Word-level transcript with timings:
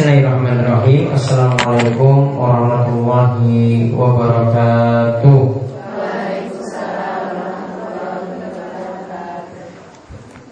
Bismillahirrahmanirrahim. 0.00 1.12
Assalamualaikum 1.12 2.32
warahmatullahi 2.40 3.92
wabarakatuh. 3.92 5.40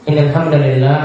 Innalhamdulillah 0.05 1.01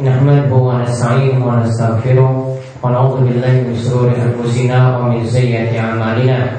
Nahmaduhu 0.00 0.64
wa 0.64 0.80
nasta'inuhu 0.80 1.44
wa 1.44 1.60
nastaghfiruh 1.60 2.56
Wa 2.80 2.88
na'udhu 2.88 3.28
billahi 3.28 3.68
min 3.68 3.76
sururi 3.76 4.16
anfusina 4.16 4.96
wa 4.96 5.12
min 5.12 5.20
sayyiati 5.28 5.76
a'malina. 5.76 6.56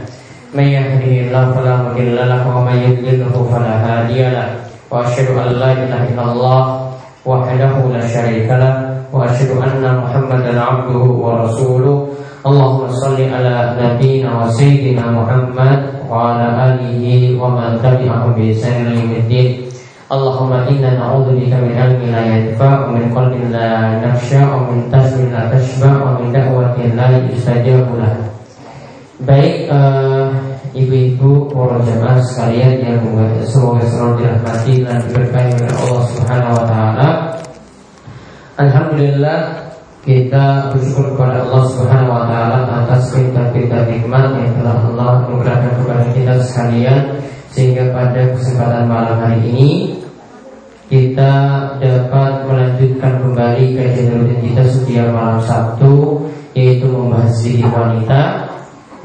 Man 0.53 0.69
yahdihillahu 0.69 1.57
fala 1.57 1.89
mudilla 1.89 2.29
lahu 2.37 2.53
wa 2.53 2.69
man 2.69 2.77
yudlilhu 2.85 3.49
fala 3.49 3.81
hadiya 3.81 4.29
lahu. 4.29 4.61
Wa 4.93 5.01
asyhadu 5.01 5.41
an 5.41 5.57
la 5.57 5.73
ilaha 5.73 6.05
illallah 6.05 6.61
wahdahu 7.25 7.89
la 7.89 8.05
syarika 8.05 8.61
lahu 8.61 8.84
وأشهد 9.14 9.50
أن 9.58 9.82
محمدا 10.02 10.60
عبده 10.60 11.04
ورسوله 11.24 11.96
اللهم 12.46 12.88
صل 12.88 13.18
على 13.34 13.54
نبينا 13.80 14.30
وسيدنا 14.44 15.04
محمد 15.10 15.78
وعلى 16.10 16.46
آله 16.68 17.02
ومن 17.42 17.78
تبعهم 17.82 18.32
بإحسان 18.32 18.86
إلى 18.86 19.00
يوم 19.00 19.12
الدين 19.12 19.48
اللهم 20.12 20.52
إنا 20.52 20.90
نعوذ 20.98 21.28
بك 21.36 21.52
من 21.52 21.72
علم 21.78 22.00
لا 22.12 22.22
ينفع 22.26 22.72
ومن 22.86 23.14
قلب 23.14 23.34
لا 23.52 23.70
نخشى 24.04 24.42
ومن 24.42 24.90
تسم 24.92 25.30
لا 25.32 25.42
تشبع 25.52 25.92
ومن 26.02 26.32
دعوة 26.32 26.76
لا 26.96 27.06
يستجاب 27.30 27.86
له 28.00 28.14
Baik 29.20 29.68
ibu-ibu 30.72 31.52
para 31.52 31.76
jemaah 31.84 32.24
sekalian 32.24 32.80
yang 32.80 33.04
semoga 33.44 33.84
selalu 33.84 34.24
dirahmati 34.24 34.80
dan 34.80 34.96
diberkahi 35.04 35.60
oleh 35.60 35.72
Allah 35.76 36.04
Subhanahu 36.08 36.56
wa 36.56 36.64
taala. 36.64 37.08
Alhamdulillah 38.55 39.67
kita 40.07 40.71
bersyukur 40.71 41.11
kepada 41.11 41.43
Allah 41.43 41.63
Subhanahu 41.75 42.15
wa 42.15 42.23
taala 42.23 42.59
atas 42.87 43.11
perintah-perintah 43.11 43.83
nikmat 43.83 44.31
yang 44.31 44.51
telah 44.55 44.79
Allah 44.79 45.27
memberikan 45.27 45.75
kepada 45.75 46.07
kita 46.15 46.33
sekalian 46.39 47.19
sehingga 47.51 47.91
pada 47.91 48.31
kesempatan 48.31 48.87
malam 48.87 49.19
hari 49.19 49.43
ini 49.51 49.71
kita 50.87 51.33
dapat 51.83 52.47
melanjutkan 52.47 53.19
kembali 53.27 53.75
kajian 53.75 54.23
rutin 54.23 54.39
kita 54.39 54.63
setiap 54.71 55.07
malam 55.11 55.43
Sabtu 55.43 56.23
yaitu 56.55 56.87
membahas 56.87 57.35
diri 57.43 57.65
wanita. 57.67 58.21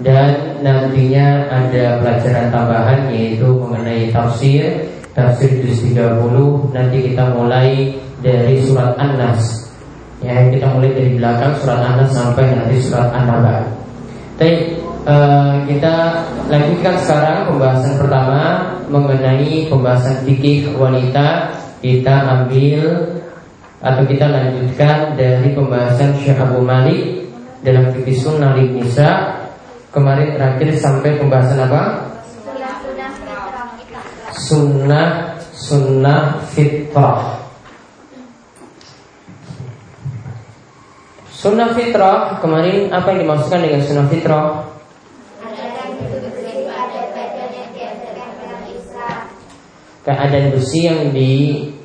Dan 0.00 0.62
nantinya 0.64 1.44
ada 1.52 2.00
pelajaran 2.00 2.48
tambahan 2.48 3.00
yaitu 3.12 3.50
mengenai 3.52 4.08
tafsir 4.08 4.88
tafsir 5.14 5.50
juz 5.62 5.82
30 5.90 6.70
nanti 6.70 6.98
kita 7.10 7.34
mulai 7.34 7.98
dari 8.20 8.60
surat 8.62 8.94
An-Nas. 9.00 9.68
Ya, 10.20 10.36
kita 10.52 10.76
mulai 10.76 10.92
dari 10.92 11.16
belakang 11.16 11.56
surat 11.58 11.80
An-Nas 11.80 12.12
sampai 12.12 12.44
nanti 12.52 12.76
surat 12.78 13.08
An-Naba. 13.10 13.64
Tapi 14.36 14.76
uh, 15.04 15.64
kita 15.68 16.24
lanjutkan 16.48 16.94
sekarang 17.04 17.38
pembahasan 17.52 17.94
pertama 18.00 18.40
mengenai 18.88 19.68
pembahasan 19.68 20.24
fikih 20.24 20.76
wanita. 20.76 21.56
Kita 21.80 22.12
ambil 22.28 23.08
atau 23.80 24.04
kita 24.04 24.28
lanjutkan 24.28 25.16
dari 25.16 25.56
pembahasan 25.56 26.12
Syekh 26.20 26.36
Abu 26.36 26.60
Malik 26.60 27.24
dalam 27.64 27.88
fikih 27.96 28.16
sunnah 28.20 28.52
nisa. 28.52 29.40
Kemarin 29.90 30.36
terakhir 30.36 30.76
sampai 30.76 31.18
pembahasan 31.18 31.66
apa? 31.66 32.09
Sunnah 34.40 35.36
sunnah 35.60 36.40
fitrah. 36.48 37.44
Sunnah 41.28 41.72
fitrah 41.76 42.40
kemarin 42.40 42.92
apa 42.92 43.12
yang 43.12 43.28
dimaksudkan 43.28 43.60
dengan 43.64 43.80
sunnah 43.84 44.08
fitrah? 44.08 44.46
Keadaan 50.00 50.48
besi 50.56 50.88
yang 50.88 51.12
di 51.12 51.32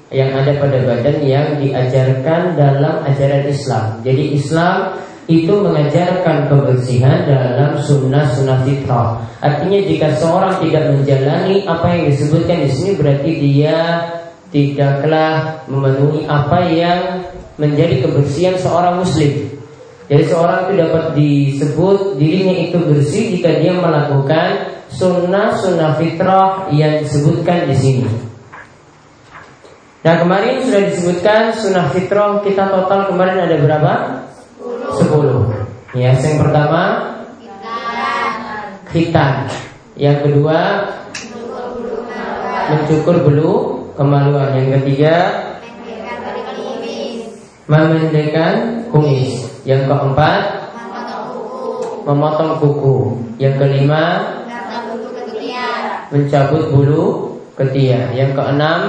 yang 0.08 0.32
ada 0.32 0.56
pada 0.56 0.80
badan 0.88 1.18
yang 1.28 1.60
diajarkan 1.60 2.56
dalam 2.56 3.04
ajaran 3.04 3.44
Islam. 3.52 3.86
Jadi 4.08 4.24
Islam 4.40 5.04
itu 5.26 5.50
mengajarkan 5.50 6.46
kebersihan 6.46 7.26
dalam 7.26 7.82
sunnah-sunnah 7.82 8.62
fitrah. 8.62 9.18
Artinya 9.42 9.82
jika 9.82 10.08
seorang 10.22 10.62
tidak 10.62 10.94
menjalani 10.94 11.66
apa 11.66 11.88
yang 11.98 12.04
disebutkan 12.14 12.62
di 12.62 12.70
sini 12.70 12.92
berarti 12.94 13.32
dia 13.42 13.78
tidaklah 14.54 15.66
memenuhi 15.66 16.30
apa 16.30 16.70
yang 16.70 17.00
menjadi 17.58 18.06
kebersihan 18.06 18.56
seorang 18.62 19.02
muslim. 19.02 19.50
Jadi 20.06 20.24
seorang 20.30 20.70
itu 20.70 20.74
dapat 20.78 21.04
disebut 21.18 22.00
dirinya 22.22 22.56
itu 22.62 22.78
bersih 22.86 23.24
jika 23.34 23.58
dia 23.58 23.74
melakukan 23.74 24.78
sunnah-sunnah 24.94 25.98
fitrah 25.98 26.70
yang 26.70 27.02
disebutkan 27.02 27.66
di 27.66 27.76
sini. 27.76 28.06
Nah 30.06 30.22
kemarin 30.22 30.62
sudah 30.62 30.82
disebutkan 30.94 31.42
sunnah 31.58 31.90
fitrah 31.90 32.38
kita 32.46 32.70
total 32.70 33.10
kemarin 33.10 33.50
ada 33.50 33.58
berapa? 33.58 33.94
10 34.96 35.66
Ya, 35.96 36.12
yang 36.12 36.38
pertama 36.44 36.82
khitan. 38.92 39.48
Yang 39.96 40.18
kedua 40.28 40.60
mencukur 42.68 43.16
bulu 43.24 43.52
kemaluan. 43.96 44.56
Yang 44.60 44.84
ketiga 44.84 45.16
memendekkan 47.72 48.84
kumis. 48.92 49.64
Yang 49.64 49.88
keempat 49.88 50.42
memotong 52.04 52.60
kuku. 52.60 52.96
Yang 53.40 53.56
kelima 53.64 54.04
mencabut 56.12 56.76
bulu 56.76 57.04
ketiak. 57.56 58.12
Yang 58.12 58.36
keenam 58.36 58.80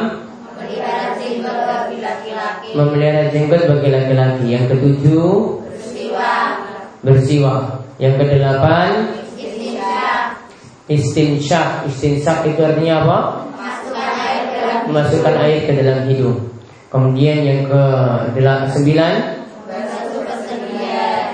memelihara 2.74 3.30
jenggot 3.30 3.62
bagi 3.70 3.88
laki-laki. 3.94 4.46
Yang 4.50 4.64
ketujuh 4.74 5.30
bersiwak. 7.04 7.84
Yang 7.96 8.14
kedelapan 8.20 8.88
istinsyak. 10.86 11.90
Istinsyak 11.90 12.46
itu 12.46 12.60
artinya 12.62 13.02
apa? 13.02 13.18
Masukkan 14.86 15.34
air 15.42 15.66
ke 15.66 15.82
dalam 15.82 16.06
hidung. 16.06 16.38
Kemudian 16.86 17.42
yang 17.42 17.60
ke 17.66 17.82
sembilan 18.70 19.12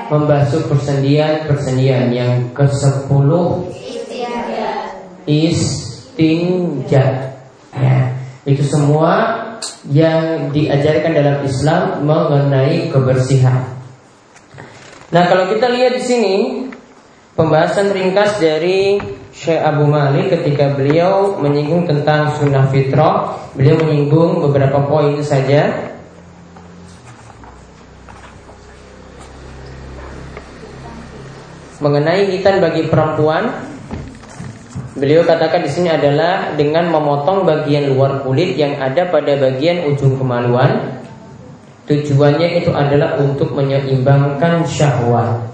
membasuh 0.09 0.69
persendian 0.69 1.49
persendian 1.49 2.13
yang 2.13 2.53
ke 2.53 2.69
sepuluh 2.69 3.65
istinja 5.25 7.33
ya, 7.73 7.97
itu 8.45 8.61
semua 8.61 9.41
yang 9.89 10.53
diajarkan 10.53 11.13
dalam 11.17 11.37
Islam 11.45 12.05
mengenai 12.05 12.93
kebersihan. 12.93 13.65
Nah 15.13 15.29
kalau 15.29 15.45
kita 15.53 15.69
lihat 15.69 15.93
di 15.93 16.01
sini 16.01 16.37
pembahasan 17.37 17.93
ringkas 17.93 18.41
dari 18.41 18.97
Syekh 19.29 19.61
Abu 19.61 19.85
Malik 19.85 20.33
ketika 20.33 20.73
beliau 20.73 21.37
menyinggung 21.37 21.85
tentang 21.85 22.33
sunnah 22.33 22.73
fitrah, 22.73 23.37
beliau 23.53 23.77
menyinggung 23.85 24.41
beberapa 24.41 24.81
poin 24.89 25.21
saja. 25.21 25.93
Mengenai 31.85 32.33
hitan 32.33 32.65
bagi 32.65 32.89
perempuan, 32.89 33.53
beliau 34.97 35.29
katakan 35.29 35.61
di 35.61 35.69
sini 35.69 35.93
adalah 35.93 36.57
dengan 36.57 36.89
memotong 36.89 37.45
bagian 37.45 37.93
luar 37.93 38.25
kulit 38.25 38.57
yang 38.57 38.81
ada 38.81 39.13
pada 39.13 39.37
bagian 39.37 39.93
ujung 39.93 40.17
kemaluan. 40.17 41.02
Tujuannya 41.83 42.63
itu 42.63 42.71
adalah 42.71 43.19
untuk 43.19 43.53
menyeimbangkan 43.59 44.63
syahwat. 44.63 45.51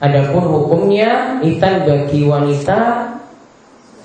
Adapun 0.00 0.46
hukumnya 0.46 1.42
hitan 1.44 1.84
bagi 1.84 2.24
wanita 2.24 3.10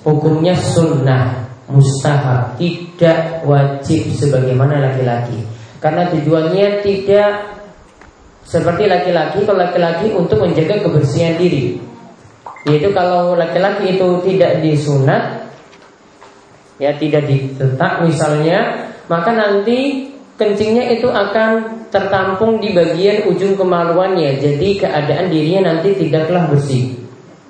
hukumnya 0.06 0.54
sunnah 0.54 1.46
mustahab 1.66 2.54
tidak 2.54 3.42
wajib 3.42 4.06
sebagaimana 4.14 4.78
laki-laki 4.78 5.42
karena 5.82 6.06
tujuannya 6.14 6.86
tidak 6.86 7.58
seperti 8.46 8.86
laki-laki 8.86 9.42
kalau 9.42 9.58
laki-laki 9.58 10.14
untuk 10.14 10.38
menjaga 10.46 10.78
kebersihan 10.78 11.34
diri 11.34 11.82
yaitu 12.70 12.94
kalau 12.94 13.34
laki-laki 13.34 13.98
itu 13.98 14.08
tidak 14.22 14.62
disunat 14.62 15.50
ya 16.78 16.94
tidak 16.94 17.26
ditetak 17.26 18.06
misalnya 18.06 18.86
maka 19.10 19.34
nanti 19.34 20.10
kencingnya 20.36 21.00
itu 21.00 21.08
akan 21.08 21.84
tertampung 21.88 22.60
di 22.60 22.76
bagian 22.76 23.24
ujung 23.28 23.56
kemaluannya. 23.56 24.36
Jadi 24.36 24.80
keadaan 24.80 25.32
dirinya 25.32 25.72
nanti 25.72 25.96
tidaklah 25.96 26.48
bersih. 26.52 26.92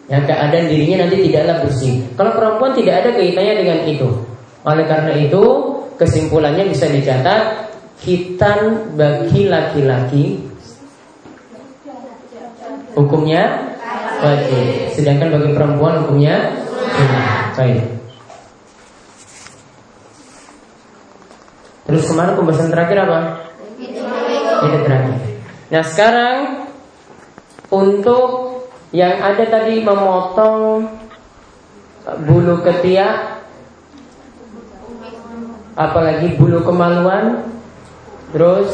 Ya, 0.06 0.22
keadaan 0.22 0.70
dirinya 0.70 1.02
nanti 1.02 1.26
tidaklah 1.26 1.66
bersih. 1.66 1.98
Kalau 2.14 2.32
perempuan 2.38 2.72
tidak 2.78 2.94
ada 3.02 3.10
kaitannya 3.18 3.54
dengan 3.58 3.78
itu. 3.90 4.08
Oleh 4.62 4.86
karena 4.86 5.12
itu, 5.18 5.42
kesimpulannya 5.98 6.70
bisa 6.70 6.86
dicatat 6.86 7.70
hitan 8.06 8.92
bagi 8.94 9.50
laki-laki 9.50 10.38
hukumnya 12.94 13.74
wajib. 14.22 14.94
Sedangkan 14.94 15.34
bagi 15.34 15.50
perempuan 15.52 16.06
hukumnya. 16.06 16.54
Baik. 17.58 17.95
Terus 21.86 22.02
kemarin 22.10 22.34
pembahasan 22.34 22.74
terakhir 22.74 22.98
apa? 23.06 23.18
Ini 23.78 24.78
terakhir. 24.82 25.16
Nah 25.70 25.82
sekarang 25.86 26.36
untuk 27.70 28.30
yang 28.90 29.22
ada 29.22 29.44
tadi 29.46 29.82
memotong 29.82 30.86
bulu 32.26 32.62
ketiak, 32.62 33.42
apalagi 35.74 36.38
bulu 36.38 36.62
kemaluan, 36.62 37.50
terus 38.30 38.70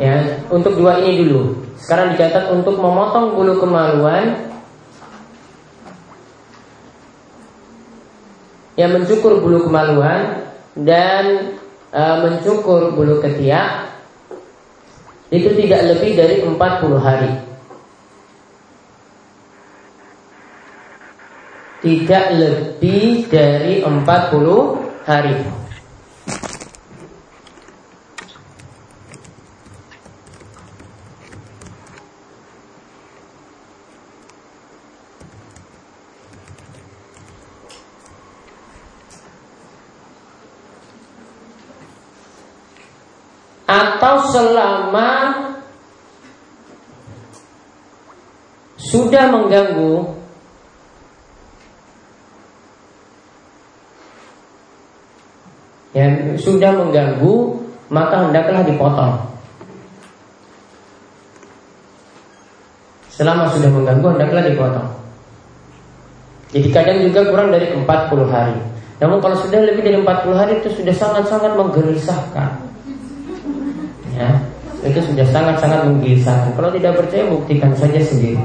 ya 0.00 0.44
untuk 0.48 0.76
dua 0.76 1.00
ini 1.00 1.24
dulu. 1.24 1.64
Sekarang 1.80 2.16
dicatat 2.16 2.48
untuk 2.52 2.80
memotong 2.80 3.36
bulu 3.36 3.60
kemaluan 3.60 4.52
yang 8.74 8.90
mencukur 8.96 9.38
bulu 9.38 9.68
kemaluan 9.68 10.50
dan 10.74 11.54
e, 11.94 12.02
mencukur 12.22 12.90
bulu 12.94 13.22
ketiak 13.22 13.94
itu 15.30 15.50
tidak 15.58 15.80
lebih 15.94 16.10
dari 16.14 16.36
40 16.42 16.98
hari. 17.02 17.32
Tidak 21.84 22.26
lebih 22.38 23.28
dari 23.28 23.82
40 23.82 25.04
hari. 25.04 25.64
atau 44.04 44.20
selama 44.28 45.10
sudah 48.94 49.26
mengganggu 49.26 50.06
ya 55.98 56.06
sudah 56.38 56.70
mengganggu 56.78 57.34
maka 57.90 58.30
hendaklah 58.30 58.62
dipotong 58.62 59.18
selama 63.10 63.50
sudah 63.50 63.70
mengganggu 63.74 64.06
hendaklah 64.14 64.42
dipotong 64.46 64.88
jadi 66.54 66.68
kadang 66.70 66.98
juga 67.02 67.20
kurang 67.34 67.50
dari 67.50 67.74
40 67.74 68.30
hari 68.30 68.58
namun 69.02 69.18
kalau 69.18 69.34
sudah 69.42 69.58
lebih 69.58 69.82
dari 69.82 69.98
40 69.98 70.38
hari 70.38 70.52
itu 70.62 70.70
sudah 70.70 70.94
sangat-sangat 70.94 71.50
menggelisahkan 71.58 72.50
ya 74.14 74.30
itu 74.84 75.00
sudah 75.00 75.24
sangat-sangat 75.32 75.88
menggelisahkan. 75.88 76.52
Kalau 76.60 76.68
tidak 76.68 76.92
percaya 77.00 77.24
buktikan 77.24 77.72
saja 77.72 77.96
sendiri. 78.04 78.36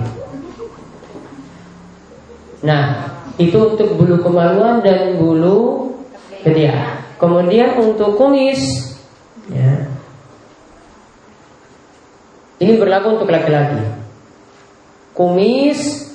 Nah, 2.59 3.15
itu 3.39 3.56
untuk 3.56 3.95
bulu 3.95 4.19
kemaluan 4.19 4.83
dan 4.83 5.15
bulu 5.15 5.95
ketiak. 6.44 7.15
Kemudian 7.15 7.79
untuk 7.79 8.19
kumis, 8.19 8.95
ya. 9.47 9.88
Ini 12.59 12.75
berlaku 12.75 13.15
untuk 13.15 13.31
laki-laki. 13.31 13.79
Kumis 15.15 16.11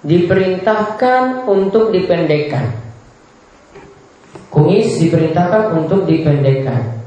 diperintahkan 0.00 1.44
untuk 1.44 1.92
dipendekkan. 1.92 2.72
Kumis 4.48 4.96
diperintahkan 5.00 5.76
untuk 5.76 6.08
dipendekkan. 6.08 7.04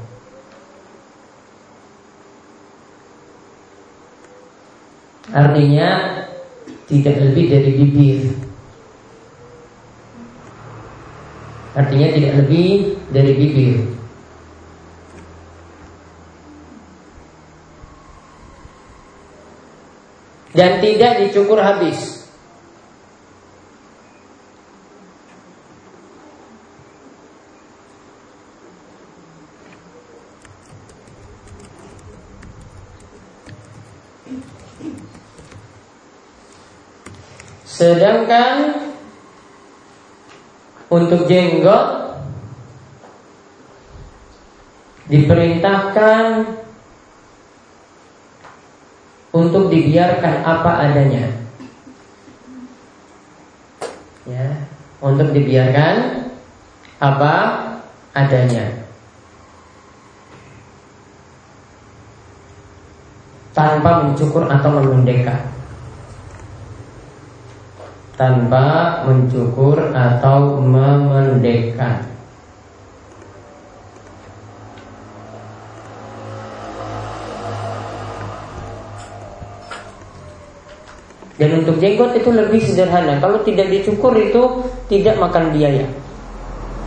Artinya 5.34 6.22
tidak 6.86 7.18
lebih 7.18 7.44
dari 7.50 7.70
bibir 7.74 8.45
Artinya 11.76 12.08
tidak 12.08 12.32
lebih 12.40 12.96
dari 13.12 13.32
bibir. 13.36 13.76
Dan 20.56 20.80
tidak 20.80 21.20
dicukur 21.20 21.60
habis. 21.60 22.24
Sedangkan 37.68 38.85
untuk 40.86 41.26
jenggot 41.26 42.06
diperintahkan 45.06 46.24
untuk 49.34 49.70
dibiarkan 49.70 50.34
apa 50.42 50.70
adanya. 50.90 51.24
Ya, 54.26 54.66
untuk 54.98 55.30
dibiarkan 55.30 56.26
apa 56.98 57.34
adanya. 58.14 58.86
Tanpa 63.54 64.04
mencukur 64.04 64.50
atau 64.50 64.68
memendekkan 64.68 65.55
tanpa 68.16 69.04
mencukur 69.04 69.92
atau 69.92 70.58
memendekkan. 70.60 72.16
Dan 81.36 81.60
untuk 81.60 81.76
jenggot 81.76 82.16
itu 82.16 82.32
lebih 82.32 82.64
sederhana. 82.64 83.20
Kalau 83.20 83.44
tidak 83.44 83.68
dicukur 83.68 84.16
itu 84.16 84.64
tidak 84.88 85.20
makan 85.20 85.52
biaya. 85.52 85.84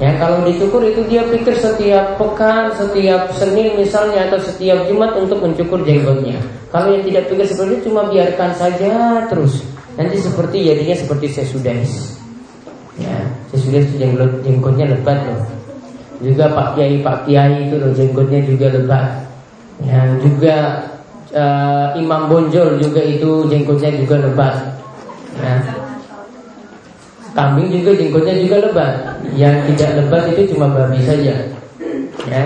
Ya, 0.01 0.15
kalau 0.17 0.41
dicukur 0.41 0.81
itu 0.89 1.05
dia 1.05 1.21
pikir 1.27 1.53
setiap 1.53 2.17
pekan, 2.17 2.73
setiap 2.73 3.29
Senin 3.37 3.77
misalnya 3.77 4.25
atau 4.31 4.41
setiap 4.41 4.89
Jumat 4.89 5.13
untuk 5.21 5.43
mencukur 5.43 5.85
jenggotnya. 5.85 6.41
Kalau 6.73 6.97
yang 6.97 7.05
tidak 7.05 7.29
pikir 7.29 7.45
seperti 7.45 7.77
itu 7.77 7.93
cuma 7.93 8.09
biarkan 8.09 8.51
saja 8.57 9.21
terus. 9.29 9.68
Nanti 9.99 10.15
seperti 10.15 10.63
jadinya 10.63 10.95
seperti 10.95 11.27
sesudais. 11.27 12.15
Ya, 12.95 13.19
sesudais 13.51 13.83
jenggot 13.99 14.39
jenggotnya 14.47 14.95
lebat 14.95 15.19
loh. 15.27 15.43
Juga 16.23 16.47
Pak 16.55 16.79
Kiai 16.79 17.03
Pak 17.03 17.27
Kiai 17.27 17.67
itu 17.67 17.75
loh 17.75 17.91
jenggotnya 17.91 18.39
juga 18.47 18.71
lebat. 18.71 19.27
Ya, 19.83 19.99
juga 20.23 20.55
uh, 21.35 21.99
Imam 21.99 22.31
Bonjol 22.31 22.79
juga 22.79 23.03
itu 23.03 23.43
jenggotnya 23.51 23.91
juga 23.99 24.15
lebat. 24.23 24.55
Ya. 25.35 25.55
Kambing 27.35 27.67
juga 27.67 27.91
jenggotnya 27.99 28.35
juga 28.39 28.55
lebat. 28.71 28.93
Yang 29.35 29.75
tidak 29.75 29.91
lebat 29.99 30.23
itu 30.31 30.55
cuma 30.55 30.71
babi 30.71 31.03
saja. 31.03 31.35
Ya. 32.23 32.43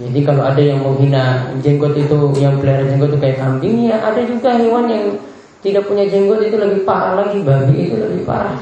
Jadi 0.00 0.20
kalau 0.22 0.46
ada 0.46 0.62
yang 0.62 0.78
mau 0.78 0.94
hina 0.94 1.50
jenggot 1.58 1.92
itu 1.98 2.16
yang 2.38 2.56
pelihara 2.62 2.86
jenggot 2.86 3.12
itu 3.12 3.18
kayak 3.18 3.36
kambing 3.42 3.90
ya 3.90 4.00
ada 4.00 4.22
juga 4.24 4.56
hewan 4.56 4.88
yang 4.88 5.04
tidak 5.60 5.84
punya 5.84 6.08
jenggot 6.08 6.40
itu 6.40 6.56
lebih 6.56 6.88
parah 6.88 7.20
lagi 7.20 7.44
babi 7.44 7.88
itu 7.88 7.94
lebih 7.96 8.24
parah. 8.24 8.56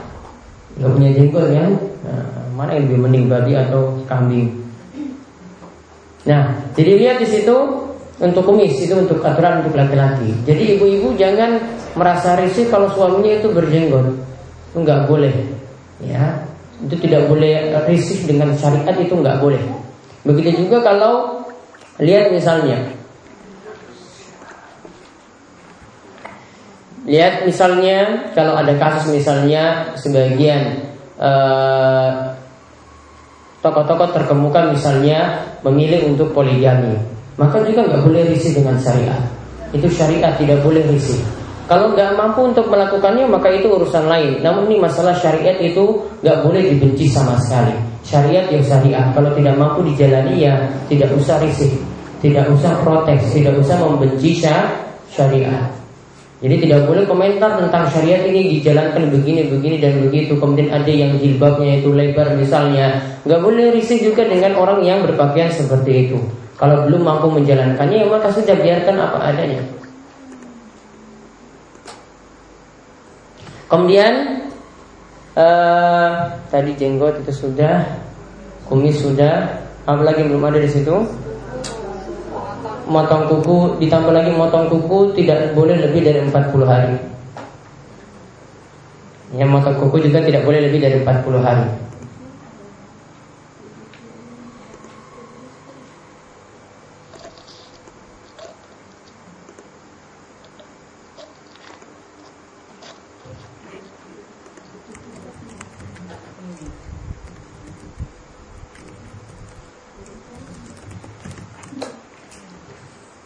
Nggak 0.79 0.91
punya 0.95 1.11
jenggot 1.15 1.47
ya. 1.55 1.65
Nah, 2.03 2.27
mana 2.59 2.71
yang 2.75 2.91
lebih 2.91 2.99
mending 3.07 3.25
babi 3.31 3.53
atau 3.55 3.95
kambing? 4.11 4.51
Nah 6.27 6.51
jadi 6.75 6.99
lihat 6.99 7.17
di 7.23 7.29
situ 7.31 7.57
untuk 8.19 8.43
kumis 8.43 8.75
itu 8.83 8.99
untuk 8.99 9.23
aturan 9.23 9.63
untuk 9.63 9.79
laki-laki. 9.79 10.35
Jadi 10.43 10.75
ibu-ibu 10.75 11.15
jangan 11.15 11.63
merasa 11.95 12.35
risih 12.35 12.67
kalau 12.67 12.91
suaminya 12.91 13.39
itu 13.39 13.49
berjenggot. 13.55 14.07
Itu 14.75 14.77
nggak 14.83 15.07
boleh 15.07 15.35
ya. 16.03 16.43
Itu 16.83 16.99
tidak 16.99 17.31
boleh 17.31 17.79
risih 17.87 18.27
dengan 18.27 18.55
syariat 18.59 18.95
itu 18.99 19.15
nggak 19.15 19.39
boleh. 19.39 19.63
Begitu 20.27 20.67
juga 20.67 20.83
kalau 20.83 21.47
lihat 22.03 22.35
misalnya 22.35 22.98
Lihat 27.09 27.49
misalnya 27.49 28.29
kalau 28.37 28.53
ada 28.53 28.77
kasus 28.77 29.09
misalnya 29.09 29.97
sebagian 29.97 30.77
eh, 31.17 32.11
tokoh-tokoh 33.65 34.13
terkemuka 34.13 34.69
misalnya 34.69 35.41
memilih 35.65 36.13
untuk 36.13 36.37
poligami, 36.37 36.95
maka 37.41 37.65
juga 37.65 37.89
nggak 37.89 38.03
boleh 38.05 38.23
risih 38.29 38.61
dengan 38.61 38.77
syariat. 38.79 39.21
itu 39.69 39.85
syariat 39.93 40.33
tidak 40.41 40.65
boleh 40.65 40.81
risih. 40.89 41.21
Kalau 41.69 41.93
nggak 41.93 42.17
mampu 42.17 42.49
untuk 42.49 42.73
melakukannya 42.73 43.29
maka 43.29 43.53
itu 43.53 43.69
urusan 43.69 44.09
lain. 44.09 44.41
Namun 44.41 44.65
ini 44.73 44.81
masalah 44.81 45.13
syariat 45.13 45.61
itu 45.61 46.01
nggak 46.25 46.41
boleh 46.41 46.73
dibenci 46.73 47.13
sama 47.13 47.37
sekali. 47.37 47.77
Syariat 48.01 48.49
yang 48.49 48.65
syariat. 48.65 49.13
Kalau 49.13 49.29
tidak 49.37 49.61
mampu 49.61 49.85
dijalani 49.85 50.49
ya 50.49 50.57
tidak 50.89 51.13
usah 51.13 51.37
risih, 51.45 51.69
tidak 52.25 52.49
usah 52.49 52.73
protes, 52.81 53.21
tidak 53.29 53.53
usah 53.61 53.77
membenci 53.77 54.41
syariat. 55.13 55.69
Jadi 56.39 56.55
tidak 56.63 56.87
boleh 56.87 57.03
komentar 57.03 57.59
tentang 57.59 57.91
syariat 57.91 58.23
ini 58.23 58.59
dijalankan 58.59 59.11
begini, 59.11 59.51
begini 59.51 59.83
dan 59.83 59.99
begitu. 59.99 60.39
Kemudian 60.39 60.71
ada 60.71 60.87
yang 60.87 61.19
jilbabnya 61.19 61.83
itu 61.83 61.91
lebar 61.91 62.39
misalnya. 62.39 63.03
Nggak 63.27 63.43
boleh 63.43 63.75
risih 63.75 63.99
juga 63.99 64.23
dengan 64.23 64.55
orang 64.55 64.87
yang 64.87 65.03
berpakaian 65.03 65.51
seperti 65.51 66.07
itu. 66.07 66.19
Kalau 66.55 66.87
belum 66.87 67.03
mampu 67.03 67.27
menjalankannya 67.31 68.03
ya 68.03 68.07
maka 68.07 68.31
sudah 68.31 68.55
biarkan 68.55 68.97
apa 69.03 69.19
adanya. 69.35 69.63
Kemudian 73.67 74.15
uh, 75.35 76.11
tadi 76.49 76.73
jenggot 76.79 77.21
itu 77.21 77.35
sudah, 77.35 77.85
kumis 78.65 78.97
sudah, 78.97 79.61
apa 79.85 80.03
lagi 80.07 80.25
belum 80.25 80.41
ada 80.41 80.63
di 80.63 80.71
situ? 80.71 80.97
Motong 82.89 83.29
kuku 83.29 83.77
ditambah 83.85 84.17
lagi 84.17 84.33
motong 84.33 84.73
kuku 84.73 85.13
tidak 85.13 85.53
boleh 85.53 85.77
lebih 85.77 86.01
dari 86.09 86.25
40 86.25 86.65
hari. 86.65 86.97
Ya 89.37 89.45
motong 89.45 89.77
kuku 89.77 90.09
juga 90.09 90.25
tidak 90.25 90.49
boleh 90.49 90.65
lebih 90.65 90.81
dari 90.81 90.97
40 91.05 91.45
hari. 91.45 91.69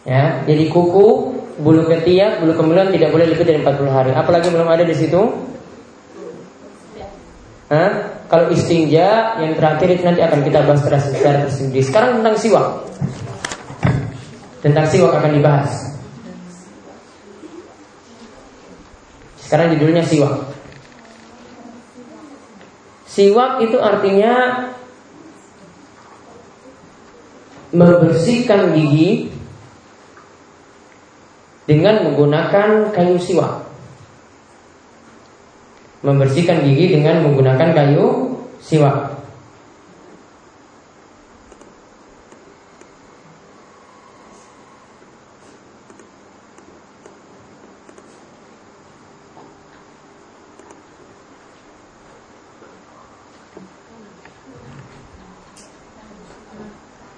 Ya, 0.03 0.42
jadi 0.53 0.69
kuku, 0.69 1.07
bulu 1.57 1.81
ketiak, 1.89 2.45
bulu 2.45 2.53
kemaluan 2.53 2.93
tidak 2.93 3.09
boleh 3.09 3.25
lebih 3.25 3.41
dari 3.41 3.57
40 3.65 3.89
hari. 3.89 4.11
Apalagi 4.13 4.53
belum 4.53 4.69
ada 4.69 4.85
di 4.85 4.93
situ? 4.93 5.21
Hah? 7.73 7.91
Kalau 8.29 8.53
istinja 8.53 9.37
yang 9.41 9.57
terakhir 9.57 9.97
itu 9.97 10.03
nanti 10.05 10.21
akan 10.21 10.45
kita 10.45 10.61
bahas 10.61 10.81
secara 10.85 11.49
tersendiri. 11.49 11.81
Sekarang 11.81 12.21
tentang 12.21 12.37
siwak. 12.37 12.67
Tentang 14.61 14.85
siwak 14.89 15.11
akan 15.17 15.31
dibahas. 15.33 15.71
Sekarang 19.41 19.73
judulnya 19.73 20.05
siwak. 20.05 20.53
Siwak 23.09 23.61
itu 23.61 23.77
artinya 23.77 24.33
membersihkan 27.73 28.73
gigi 28.77 29.33
dengan 31.63 32.03
menggunakan 32.03 32.91
kayu 32.91 33.15
siwak. 33.15 33.63
Membersihkan 36.03 36.67
gigi 36.67 36.99
dengan 36.99 37.23
menggunakan 37.23 37.71
kayu 37.71 38.35
siwak. 38.59 39.13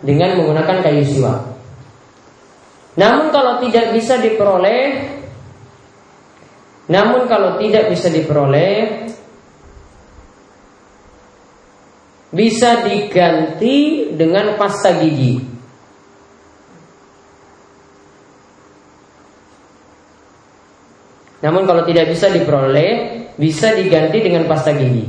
dengan 0.06 0.38
menggunakan 0.38 0.86
kayu 0.86 1.02
siwak. 1.02 1.55
Namun 2.96 3.28
kalau 3.32 3.60
tidak 3.60 3.92
bisa 3.92 4.16
diperoleh 4.24 4.84
Namun 6.88 7.28
kalau 7.28 7.60
tidak 7.60 7.92
bisa 7.92 8.08
diperoleh 8.08 9.04
Bisa 12.36 12.84
diganti 12.84 14.12
dengan 14.12 14.60
pasta 14.60 14.92
gigi. 15.00 15.40
Namun 21.44 21.64
kalau 21.68 21.84
tidak 21.84 22.12
bisa 22.12 22.32
diperoleh 22.32 22.92
Bisa 23.36 23.76
diganti 23.76 24.18
dengan 24.24 24.48
pasta 24.48 24.72
gigi. 24.72 25.04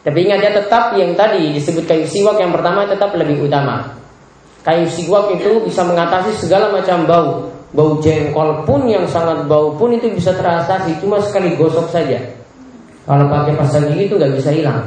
Tapi 0.00 0.18
ingat 0.22 0.40
ya 0.40 0.50
tetap 0.54 0.96
yang 0.96 1.18
tadi 1.18 1.50
disebut 1.52 1.84
kayu 1.84 2.06
siwak 2.06 2.38
yang 2.38 2.54
pertama 2.54 2.86
tetap 2.86 3.10
lebih 3.18 3.42
utama 3.42 4.05
Kayu 4.66 4.82
siwak 4.90 5.30
itu 5.30 5.62
bisa 5.62 5.86
mengatasi 5.86 6.34
segala 6.42 6.74
macam 6.74 7.06
bau. 7.06 7.30
Bau 7.70 8.02
jengkol 8.02 8.66
pun 8.66 8.82
yang 8.90 9.06
sangat 9.06 9.46
bau 9.46 9.70
pun 9.78 9.94
itu 9.94 10.10
bisa 10.10 10.34
teratasi 10.34 10.98
cuma 10.98 11.22
sekali 11.22 11.54
gosok 11.54 11.86
saja. 11.86 12.18
Kalau 13.06 13.30
pakai 13.30 13.54
pasta 13.54 13.78
gigi 13.86 14.10
itu 14.10 14.18
nggak 14.18 14.34
bisa 14.34 14.50
hilang. 14.50 14.82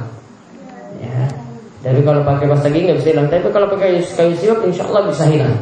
Ya. 1.00 1.32
Jadi 1.80 2.04
kalau 2.04 2.28
pakai 2.28 2.52
pasta 2.52 2.68
gigi 2.68 2.92
nggak 2.92 3.00
bisa 3.00 3.10
hilang. 3.16 3.28
Tapi 3.32 3.48
kalau 3.56 3.72
pakai 3.72 4.04
kayu 4.04 4.36
siwak 4.36 4.60
insya 4.68 4.84
Allah 4.84 5.08
bisa 5.08 5.24
hilang. 5.32 5.56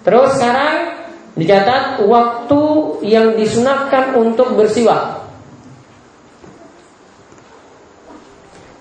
Terus 0.00 0.28
sekarang 0.40 0.76
dicatat 1.36 2.00
waktu 2.08 2.62
yang 3.04 3.36
disunahkan 3.36 4.16
untuk 4.16 4.56
bersiwak. 4.56 5.28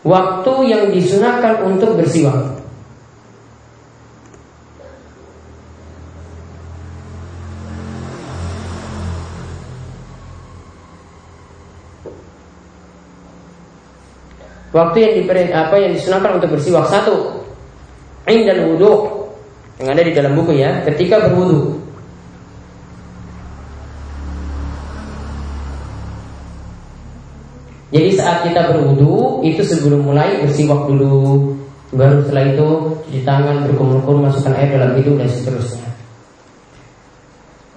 Waktu 0.07 0.53
yang 0.63 0.83
disunahkan 0.95 1.67
untuk 1.67 1.99
bersiwak. 1.99 2.62
Waktu 14.73 14.97
yang 15.05 15.13
diberi 15.21 15.53
apa 15.53 15.75
yang 15.77 15.93
disunahkan 15.93 16.41
untuk 16.41 16.57
bersiwak 16.57 16.89
satu, 16.89 17.45
dan 18.25 18.57
wudhu 18.73 19.23
yang 19.77 19.93
ada 19.93 20.01
di 20.01 20.13
dalam 20.17 20.33
buku 20.33 20.57
ya, 20.57 20.81
ketika 20.87 21.29
berwudhu. 21.29 21.77
Jadi 27.93 28.09
saat 28.17 28.41
kita 28.41 28.73
berwudhu 28.73 29.45
itu 29.45 29.61
sebelum 29.61 30.09
mulai 30.09 30.41
bersiwak 30.41 30.89
dulu, 30.89 31.53
baru 31.93 32.25
setelah 32.25 32.43
itu 32.49 32.67
cuci 33.05 33.21
tangan, 33.21 33.69
berkumur-kumur, 33.69 34.25
masukkan 34.25 34.57
air 34.57 34.73
dalam 34.73 34.97
hidung 34.97 35.21
dan 35.21 35.29
seterusnya. 35.29 35.85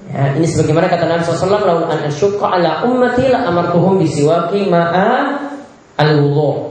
Ya, 0.09 0.33
ini 0.33 0.49
sebagaimana 0.49 0.89
kata 0.89 1.05
Nabi 1.05 1.21
SAW, 1.21 1.61
"Laul 1.61 1.85
an 1.93 2.01
ala 2.09 2.73
ummati 2.89 3.29
la 3.29 3.45
amartuhum 3.53 4.01
bisiwaki 4.01 4.73
ma'a 4.73 5.37
al-wudhu." 6.01 6.66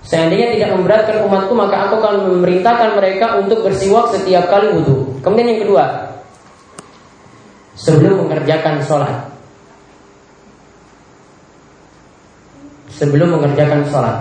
Seandainya 0.00 0.56
tidak 0.56 0.70
memberatkan 0.80 1.28
umatku 1.28 1.52
maka 1.52 1.86
aku 1.88 2.00
akan 2.00 2.14
memerintahkan 2.32 2.96
mereka 2.96 3.36
untuk 3.36 3.60
bersiwak 3.60 4.16
setiap 4.16 4.48
kali 4.48 4.72
wudhu. 4.72 5.20
Kemudian 5.20 5.56
yang 5.56 5.62
kedua, 5.68 5.84
sebelum 7.76 8.24
mengerjakan 8.24 8.80
sholat. 8.84 9.28
Sebelum 12.96 13.40
mengerjakan 13.40 13.84
sholat. 13.88 14.16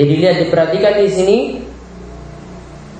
Jadi 0.00 0.12
lihat 0.16 0.36
diperhatikan 0.48 0.94
di 0.96 1.08
sini, 1.12 1.38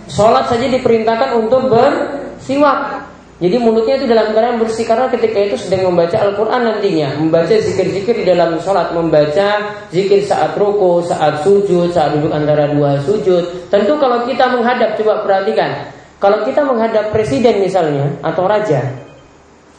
sholat 0.08 0.52
saja 0.52 0.68
diperintahkan 0.68 1.32
untuk 1.40 1.72
bersiwak. 1.72 2.99
Jadi 3.40 3.56
mulutnya 3.56 3.96
itu 3.96 4.04
dalam 4.04 4.36
keadaan 4.36 4.60
bersih 4.60 4.84
karena 4.84 5.08
ketika 5.08 5.38
itu 5.40 5.56
sedang 5.56 5.88
membaca 5.88 6.12
Al-Quran 6.12 6.60
nantinya. 6.60 7.08
Membaca 7.16 7.54
zikir-zikir 7.56 8.20
di 8.20 8.24
dalam 8.28 8.60
sholat. 8.60 8.92
Membaca 8.92 9.80
zikir 9.88 10.20
saat 10.28 10.52
ruku, 10.60 11.00
saat 11.08 11.40
sujud, 11.40 11.88
saat 11.88 12.20
duduk 12.20 12.36
antara 12.36 12.68
dua 12.68 13.00
sujud. 13.00 13.72
Tentu 13.72 13.96
kalau 13.96 14.28
kita 14.28 14.44
menghadap, 14.52 14.92
coba 15.00 15.24
perhatikan. 15.24 15.88
Kalau 16.20 16.44
kita 16.44 16.60
menghadap 16.68 17.10
presiden 17.16 17.64
misalnya 17.64 18.12
Atau 18.20 18.44
raja 18.44 18.84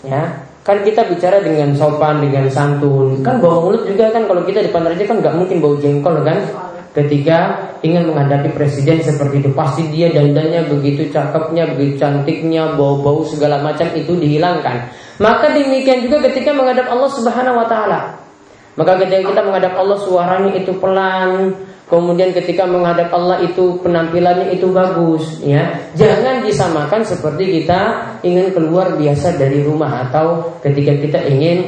ya 0.02 0.24
Kan 0.62 0.86
kita 0.86 1.10
bicara 1.10 1.42
dengan 1.42 1.74
sopan, 1.74 2.22
dengan 2.22 2.46
santun. 2.46 3.22
Kan 3.26 3.42
bau 3.42 3.66
mulut 3.66 3.82
juga 3.86 4.14
kan 4.14 4.30
Kalau 4.30 4.46
kita 4.46 4.62
depan 4.66 4.86
raja 4.90 5.06
kan 5.06 5.18
nggak 5.22 5.34
mungkin 5.38 5.58
bau 5.58 5.78
jengkol 5.78 6.22
kan 6.22 6.38
ketika 6.92 7.72
ingin 7.82 8.12
menghadapi 8.12 8.52
presiden 8.52 9.00
seperti 9.00 9.42
itu 9.42 9.50
pasti 9.56 9.88
dia 9.90 10.12
dandannya 10.12 10.68
begitu 10.68 11.08
cakepnya 11.08 11.72
begitu 11.72 12.04
cantiknya 12.04 12.76
bau-bau 12.76 13.24
segala 13.24 13.64
macam 13.64 13.88
itu 13.96 14.12
dihilangkan. 14.16 14.92
Maka 15.22 15.54
demikian 15.56 16.04
juga 16.04 16.28
ketika 16.28 16.52
menghadap 16.52 16.92
Allah 16.92 17.12
Subhanahu 17.14 17.60
wa 17.62 17.68
taala. 17.70 18.00
Maka 18.76 18.98
ketika 19.04 19.32
kita 19.32 19.42
menghadap 19.44 19.74
Allah 19.76 19.98
suaranya 20.00 20.52
itu 20.56 20.72
pelan. 20.80 21.54
Kemudian 21.92 22.32
ketika 22.32 22.64
menghadap 22.64 23.12
Allah 23.12 23.44
itu 23.44 23.76
penampilannya 23.84 24.56
itu 24.56 24.72
bagus 24.72 25.44
ya. 25.44 25.76
Jangan 25.92 26.40
disamakan 26.48 27.04
seperti 27.04 27.60
kita 27.60 28.16
ingin 28.24 28.56
keluar 28.56 28.96
biasa 28.96 29.36
dari 29.36 29.60
rumah 29.60 30.08
atau 30.08 30.56
ketika 30.64 30.96
kita 30.96 31.20
ingin 31.28 31.68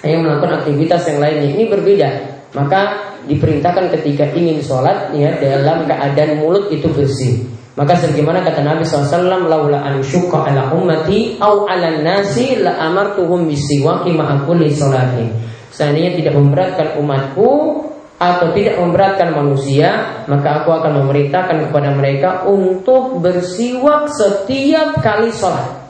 ingin 0.00 0.24
melakukan 0.24 0.64
aktivitas 0.64 1.04
yang 1.12 1.20
lainnya. 1.20 1.48
Ini 1.60 1.64
berbeda. 1.68 2.08
Maka 2.56 3.09
diperintahkan 3.28 3.92
ketika 4.00 4.30
ingin 4.32 4.62
sholat 4.64 5.12
ya 5.16 5.36
dalam 5.36 5.84
keadaan 5.84 6.40
mulut 6.40 6.72
itu 6.72 6.86
bersih 6.92 7.44
maka 7.76 7.96
sebagaimana 7.96 8.44
kata 8.44 8.60
Nabi 8.60 8.84
SAW 8.84 9.48
laula 9.48 9.80
an 9.80 10.04
ala 10.04 10.62
ummati 10.72 11.40
au 11.40 11.64
ala 11.64 12.00
nasi 12.04 12.60
la 12.60 12.76
amartuhum 12.88 13.48
bisiwaki 13.48 14.12
ma'a 14.12 14.44
kulli 14.44 14.72
sholatin 14.72 15.32
seandainya 15.72 16.16
tidak 16.16 16.34
memberatkan 16.36 17.00
umatku 17.00 17.84
atau 18.20 18.52
tidak 18.52 18.76
memberatkan 18.76 19.32
manusia, 19.32 20.20
maka 20.28 20.60
aku 20.60 20.76
akan 20.76 21.00
memerintahkan 21.00 21.56
kepada 21.64 21.96
mereka 21.96 22.44
untuk 22.44 23.16
bersiwak 23.16 24.12
setiap 24.12 25.00
kali 25.00 25.32
sholat. 25.32 25.80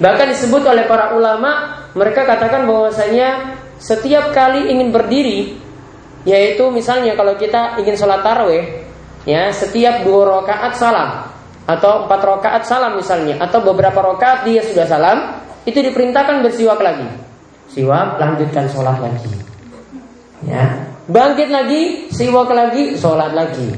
Bahkan 0.00 0.26
disebut 0.32 0.64
oleh 0.64 0.88
para 0.88 1.12
ulama, 1.12 1.84
mereka 1.92 2.24
katakan 2.24 2.64
bahwasanya 2.64 3.60
setiap 3.76 4.32
kali 4.32 4.72
ingin 4.72 4.88
berdiri, 4.88 5.60
yaitu 6.22 6.64
misalnya 6.70 7.18
kalau 7.18 7.34
kita 7.34 7.78
ingin 7.82 7.98
sholat 7.98 8.22
taraweh, 8.22 8.86
ya 9.26 9.50
setiap 9.50 10.06
dua 10.06 10.42
rakaat 10.42 10.72
salam 10.78 11.10
atau 11.66 12.06
empat 12.06 12.20
rakaat 12.22 12.62
salam 12.66 12.98
misalnya, 12.98 13.38
atau 13.38 13.62
beberapa 13.62 14.02
rakaat 14.02 14.46
dia 14.46 14.62
sudah 14.66 14.86
salam, 14.86 15.18
itu 15.62 15.78
diperintahkan 15.78 16.42
bersiwak 16.42 16.82
lagi. 16.82 17.06
Siwak, 17.70 18.18
lanjutkan 18.18 18.66
sholat 18.68 18.98
lagi. 18.98 19.32
Ya, 20.42 20.90
bangkit 21.06 21.48
lagi, 21.48 22.10
siwak 22.10 22.50
lagi, 22.50 22.98
sholat 22.98 23.32
lagi. 23.32 23.72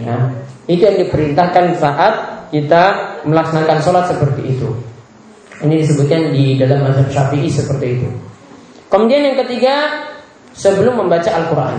Ya, 0.00 0.32
itu 0.64 0.82
yang 0.84 0.96
diperintahkan 1.04 1.76
saat 1.76 2.14
kita 2.48 2.84
melaksanakan 3.28 3.78
sholat 3.84 4.04
seperti 4.08 4.56
itu. 4.56 4.68
Ini 5.58 5.74
disebutkan 5.84 6.32
di 6.32 6.56
dalam 6.56 6.86
mazhab 6.86 7.08
Syafi'i 7.12 7.50
seperti 7.50 7.86
itu. 7.98 8.08
Kemudian 8.88 9.20
yang 9.20 9.36
ketiga, 9.44 10.07
sebelum 10.58 11.06
membaca 11.06 11.30
Al-Quran. 11.30 11.76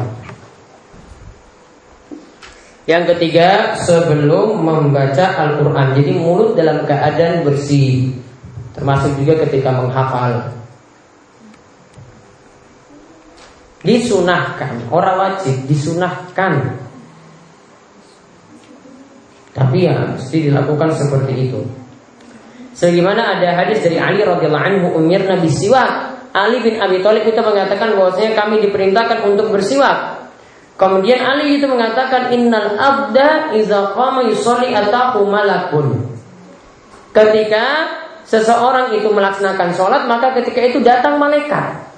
Yang 2.88 3.04
ketiga, 3.14 3.78
sebelum 3.86 4.66
membaca 4.66 5.26
Al-Quran. 5.38 5.94
Jadi 5.94 6.12
mulut 6.18 6.58
dalam 6.58 6.88
keadaan 6.90 7.46
bersih. 7.46 8.16
Termasuk 8.74 9.14
juga 9.22 9.46
ketika 9.46 9.78
menghafal. 9.78 10.56
Disunahkan, 13.86 14.90
orang 14.90 15.16
wajib 15.22 15.56
disunahkan. 15.70 16.82
Tapi 19.54 19.78
ya 19.86 20.16
mesti 20.16 20.50
dilakukan 20.50 20.90
seperti 20.96 21.52
itu. 21.52 21.62
Sebagaimana 22.74 23.38
ada 23.38 23.60
hadis 23.60 23.84
dari 23.84 24.00
Ali 24.00 24.24
radhiyallahu 24.24 24.66
anhu 24.66 24.88
umir 24.98 25.28
Nabi 25.28 25.52
siwak. 25.52 26.09
Ali 26.30 26.62
bin 26.62 26.78
Abi 26.78 27.02
Thalib 27.02 27.26
itu 27.26 27.42
mengatakan 27.42 27.98
bahwasanya 27.98 28.38
kami 28.38 28.62
diperintahkan 28.70 29.26
untuk 29.26 29.50
bersiwak. 29.50 30.30
Kemudian 30.80 31.20
Ali 31.26 31.60
itu 31.60 31.68
mengatakan 31.68 32.32
innal 32.32 32.78
abda 32.80 33.52
iza 33.58 33.92
qama 33.98 34.24
yusolli 34.30 34.72
atahu 34.72 35.28
malakun. 35.28 36.08
Ketika 37.12 37.66
seseorang 38.30 38.94
itu 38.94 39.10
melaksanakan 39.10 39.74
sholat 39.74 40.06
maka 40.06 40.38
ketika 40.40 40.62
itu 40.62 40.80
datang 40.86 41.18
malaikat. 41.18 41.90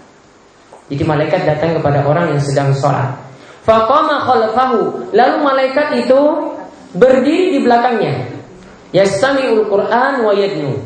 Jadi 0.87 1.03
malaikat 1.03 1.45
datang 1.45 1.77
kepada 1.77 2.03
orang 2.07 2.35
yang 2.35 2.41
sedang 2.41 2.71
sholat. 2.73 3.15
Faqama 3.67 4.25
khalfahu. 4.25 5.13
Lalu 5.13 5.35
malaikat 5.45 5.87
itu 6.01 6.19
berdiri 6.97 7.55
di 7.55 7.59
belakangnya. 7.61 8.33
Yastami'ul 8.91 9.69
Qur'an 9.69 10.25
wa 10.25 10.33
yadnu. 10.35 10.81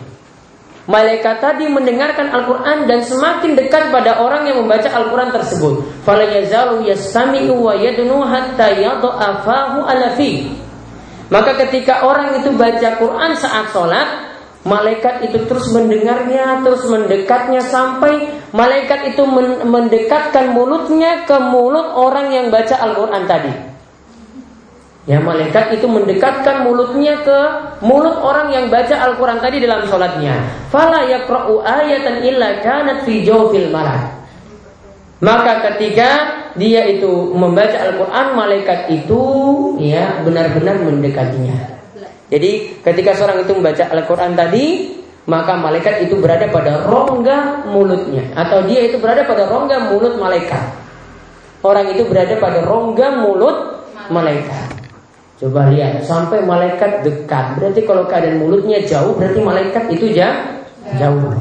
Malaikat 0.85 1.41
tadi 1.41 1.65
mendengarkan 1.65 2.29
Al-Quran 2.29 2.85
dan 2.85 3.01
semakin 3.01 3.57
dekat 3.57 3.89
pada 3.89 4.21
orang 4.21 4.45
yang 4.45 4.61
membaca 4.61 4.85
Al-Quran 4.85 5.33
tersebut. 5.33 5.81
Maka 11.25 11.51
ketika 11.65 12.05
orang 12.05 12.37
itu 12.37 12.53
baca 12.53 12.89
Quran 13.01 13.31
saat 13.33 13.73
sholat, 13.73 14.35
Malaikat 14.65 15.29
itu 15.29 15.45
terus 15.45 15.69
mendengarnya, 15.69 16.65
terus 16.65 16.89
mendekatnya 16.89 17.61
sampai 17.61 18.33
malaikat 18.49 19.13
itu 19.13 19.21
mendekatkan 19.61 20.57
mulutnya 20.57 21.21
ke 21.29 21.37
mulut 21.37 21.93
orang 21.93 22.33
yang 22.33 22.49
baca 22.49 22.73
Al-Quran 22.73 23.29
tadi. 23.29 23.74
Ya 25.05 25.21
malaikat 25.21 25.69
itu 25.77 25.85
mendekatkan 25.85 26.65
mulutnya 26.65 27.21
ke 27.21 27.39
mulut 27.85 28.17
orang 28.25 28.49
yang 28.49 28.73
baca 28.73 28.89
Al-Quran 29.05 29.37
tadi 29.37 29.61
dalam 29.61 29.85
sholatnya. 29.85 30.33
Fala 30.73 31.05
yakra'u 31.05 31.61
ayatan 31.61 32.25
illa 32.25 32.57
kanat 32.65 33.05
fi 33.05 33.21
jawfil 33.21 33.69
malak. 33.69 34.09
Maka 35.21 35.61
ketika 35.71 36.09
dia 36.57 36.89
itu 36.89 37.37
membaca 37.37 37.77
Al-Quran, 37.77 38.25
malaikat 38.33 38.89
itu 38.89 39.21
ya 39.77 40.25
benar-benar 40.25 40.81
mendekatinya. 40.81 41.77
Jadi 42.33 42.81
ketika 42.81 43.13
seorang 43.13 43.45
itu 43.45 43.53
membaca 43.53 43.85
Al-Quran 43.85 44.33
tadi 44.33 44.65
maka 45.25 45.57
malaikat 45.57 46.05
itu 46.05 46.17
berada 46.17 46.49
pada 46.49 46.85
rongga 46.85 47.65
mulutnya 47.69 48.29
atau 48.37 48.65
dia 48.65 48.89
itu 48.89 48.97
berada 48.97 49.21
pada 49.25 49.45
rongga 49.45 49.93
mulut 49.93 50.17
malaikat. 50.17 50.65
Orang 51.61 51.93
itu 51.93 52.05
berada 52.09 52.37
pada 52.41 52.65
rongga 52.65 53.07
mulut 53.21 53.57
malaikat. 54.09 54.74
Coba 55.45 55.69
lihat 55.69 56.01
sampai 56.01 56.41
malaikat 56.41 57.05
dekat. 57.05 57.61
Berarti 57.61 57.85
kalau 57.85 58.09
keadaan 58.09 58.41
mulutnya 58.41 58.81
jauh 58.81 59.13
berarti 59.13 59.45
malaikat 59.45 59.93
itu 59.93 60.09
jauh. 60.17 61.37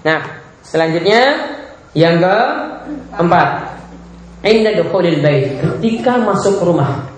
Nah, 0.00 0.24
selanjutnya 0.64 1.36
yang 1.92 2.16
keempat, 2.16 3.76
inda 4.40 4.80
dukhulil 4.80 5.20
bait, 5.20 5.60
ketika 5.60 6.16
masuk 6.16 6.64
rumah. 6.64 7.12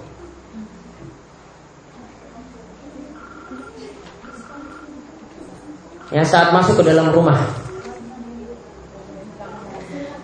Ya 6.11 6.27
saat 6.27 6.51
masuk 6.51 6.83
ke 6.83 6.91
dalam 6.91 7.15
rumah. 7.15 7.62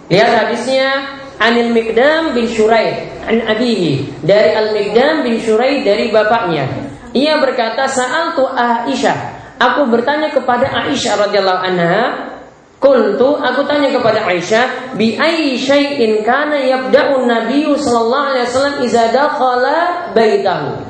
Lihat 0.09 0.31
hadisnya 0.45 0.89
Anil 1.39 1.71
Mikdam 1.71 2.35
bin 2.35 2.49
Syurai 2.51 3.21
an 3.29 3.45
abihi 3.45 4.25
dari 4.25 4.51
Al 4.57 4.75
Mikdam 4.75 5.23
bin 5.23 5.37
Syurai 5.39 5.85
dari 5.85 6.11
bapaknya. 6.11 6.67
Ia 7.13 7.41
berkata, 7.41 7.89
"Sa'al 7.89 8.37
tu 8.37 8.45
Aisyah." 8.45 9.39
Aku 9.59 9.91
bertanya 9.91 10.31
kepada 10.31 10.71
Aisyah 10.71 11.29
radhiyallahu 11.29 11.61
anha, 11.67 11.99
Kultu 12.79 13.35
aku 13.43 13.67
tanya 13.67 13.91
kepada 13.91 14.23
Aisyah 14.23 14.95
bi 14.95 15.19
ayyi 15.19 15.59
syai'in 15.59 16.23
kana 16.23 16.63
yabda'u 16.63 17.27
Nabi 17.27 17.67
sallallahu 17.75 18.27
alaihi 18.31 18.47
wasallam 18.47 18.75
idza 18.87 19.11
dakhala 19.11 19.79
baitahu. 20.15 20.87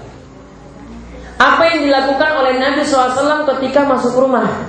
Apa 1.41 1.63
yang 1.71 1.89
dilakukan 1.89 2.31
oleh 2.45 2.59
Nabi 2.59 2.83
SAW 2.83 3.47
ketika 3.57 3.87
masuk 3.87 4.11
rumah? 4.21 4.69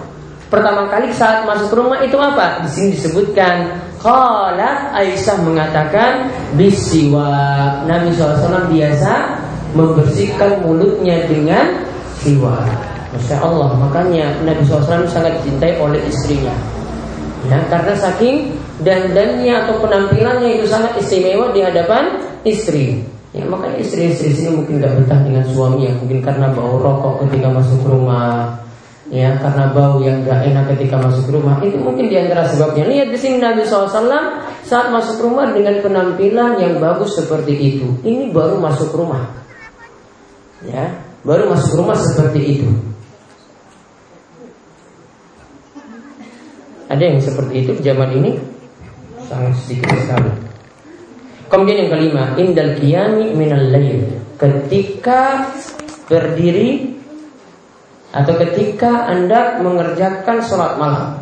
Pertama 0.54 0.86
kali 0.86 1.10
saat 1.10 1.42
masuk 1.44 1.74
rumah 1.74 1.98
itu 2.06 2.14
apa? 2.16 2.62
Di 2.62 2.70
sini 2.70 2.88
disebutkan 2.94 3.89
Qala 4.00 4.96
Aisyah 4.96 5.44
mengatakan 5.44 6.32
bisiwa. 6.56 7.28
Nabi 7.84 8.16
SAW 8.16 8.72
biasa 8.72 9.14
membersihkan 9.76 10.64
mulutnya 10.64 11.28
dengan 11.28 11.84
siwak. 12.24 12.64
Masya 13.10 13.42
Allah, 13.42 13.76
makanya 13.76 14.32
Nabi 14.46 14.64
SAW 14.64 15.04
sangat 15.10 15.42
dicintai 15.42 15.82
oleh 15.82 16.00
istrinya. 16.08 16.54
Ya, 17.48 17.60
karena 17.72 17.96
saking 17.96 18.56
dandannya 18.84 19.66
atau 19.66 19.80
penampilannya 19.80 20.60
itu 20.60 20.66
sangat 20.68 20.96
istimewa 21.00 21.52
di 21.56 21.64
hadapan 21.64 22.20
istri. 22.44 23.04
Ya, 23.32 23.46
makanya 23.46 23.84
istri-istri 23.84 24.34
sini 24.34 24.50
mungkin 24.58 24.82
gak 24.82 24.96
betah 25.00 25.20
dengan 25.22 25.46
suami 25.48 25.86
ya, 25.86 25.94
mungkin 26.02 26.20
karena 26.24 26.50
bau 26.52 26.82
rokok 26.82 27.26
ketika 27.26 27.48
masuk 27.54 27.82
rumah, 27.86 28.58
ya 29.10 29.34
karena 29.42 29.74
bau 29.74 29.98
yang 30.06 30.22
gak 30.22 30.46
enak 30.46 30.70
ketika 30.78 31.02
masuk 31.02 31.34
rumah 31.34 31.58
itu 31.66 31.82
mungkin 31.82 32.08
di 32.08 32.16
antara 32.18 32.46
sebabnya. 32.46 32.86
Lihat 32.86 33.10
di 33.10 33.18
sini 33.18 33.42
Nabi 33.42 33.66
SAW 33.66 33.98
saat 34.62 34.94
masuk 34.94 35.26
rumah 35.26 35.50
dengan 35.50 35.82
penampilan 35.82 36.62
yang 36.62 36.78
bagus 36.78 37.18
seperti 37.18 37.54
itu. 37.58 37.88
Ini 38.06 38.30
baru 38.30 38.62
masuk 38.62 38.94
rumah, 38.94 39.26
ya 40.64 40.94
baru 41.26 41.50
masuk 41.50 41.82
rumah 41.82 41.98
seperti 41.98 42.42
itu. 42.58 42.70
Ada 46.90 47.04
yang 47.06 47.22
seperti 47.22 47.54
itu 47.66 47.72
di 47.78 47.84
zaman 47.86 48.10
ini 48.18 48.32
sangat 49.30 49.54
sedikit 49.62 49.94
sekali. 49.94 50.34
Kemudian 51.50 51.86
yang 51.86 51.92
kelima, 51.98 52.24
indal 52.38 52.78
qiyami 52.78 53.34
minal 53.34 53.74
lail. 53.74 54.22
Ketika 54.38 55.50
berdiri 56.10 56.99
atau 58.10 58.34
ketika 58.42 59.06
Anda 59.06 59.62
mengerjakan 59.62 60.42
sholat 60.42 60.82
malam. 60.82 61.22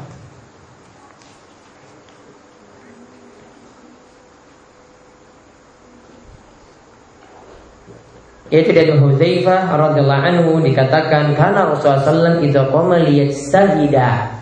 Yaitu 8.47 8.71
dari 8.71 8.95
Hudzaifah 8.95 9.75
radhiyallahu 9.75 10.23
anhu 10.23 10.51
dikatakan 10.63 11.35
karena 11.35 11.67
Rasulullah 11.67 12.39
SAW 12.39 12.39
itu 12.39 12.61
qama 12.71 12.95
liyastahida. 13.03 14.39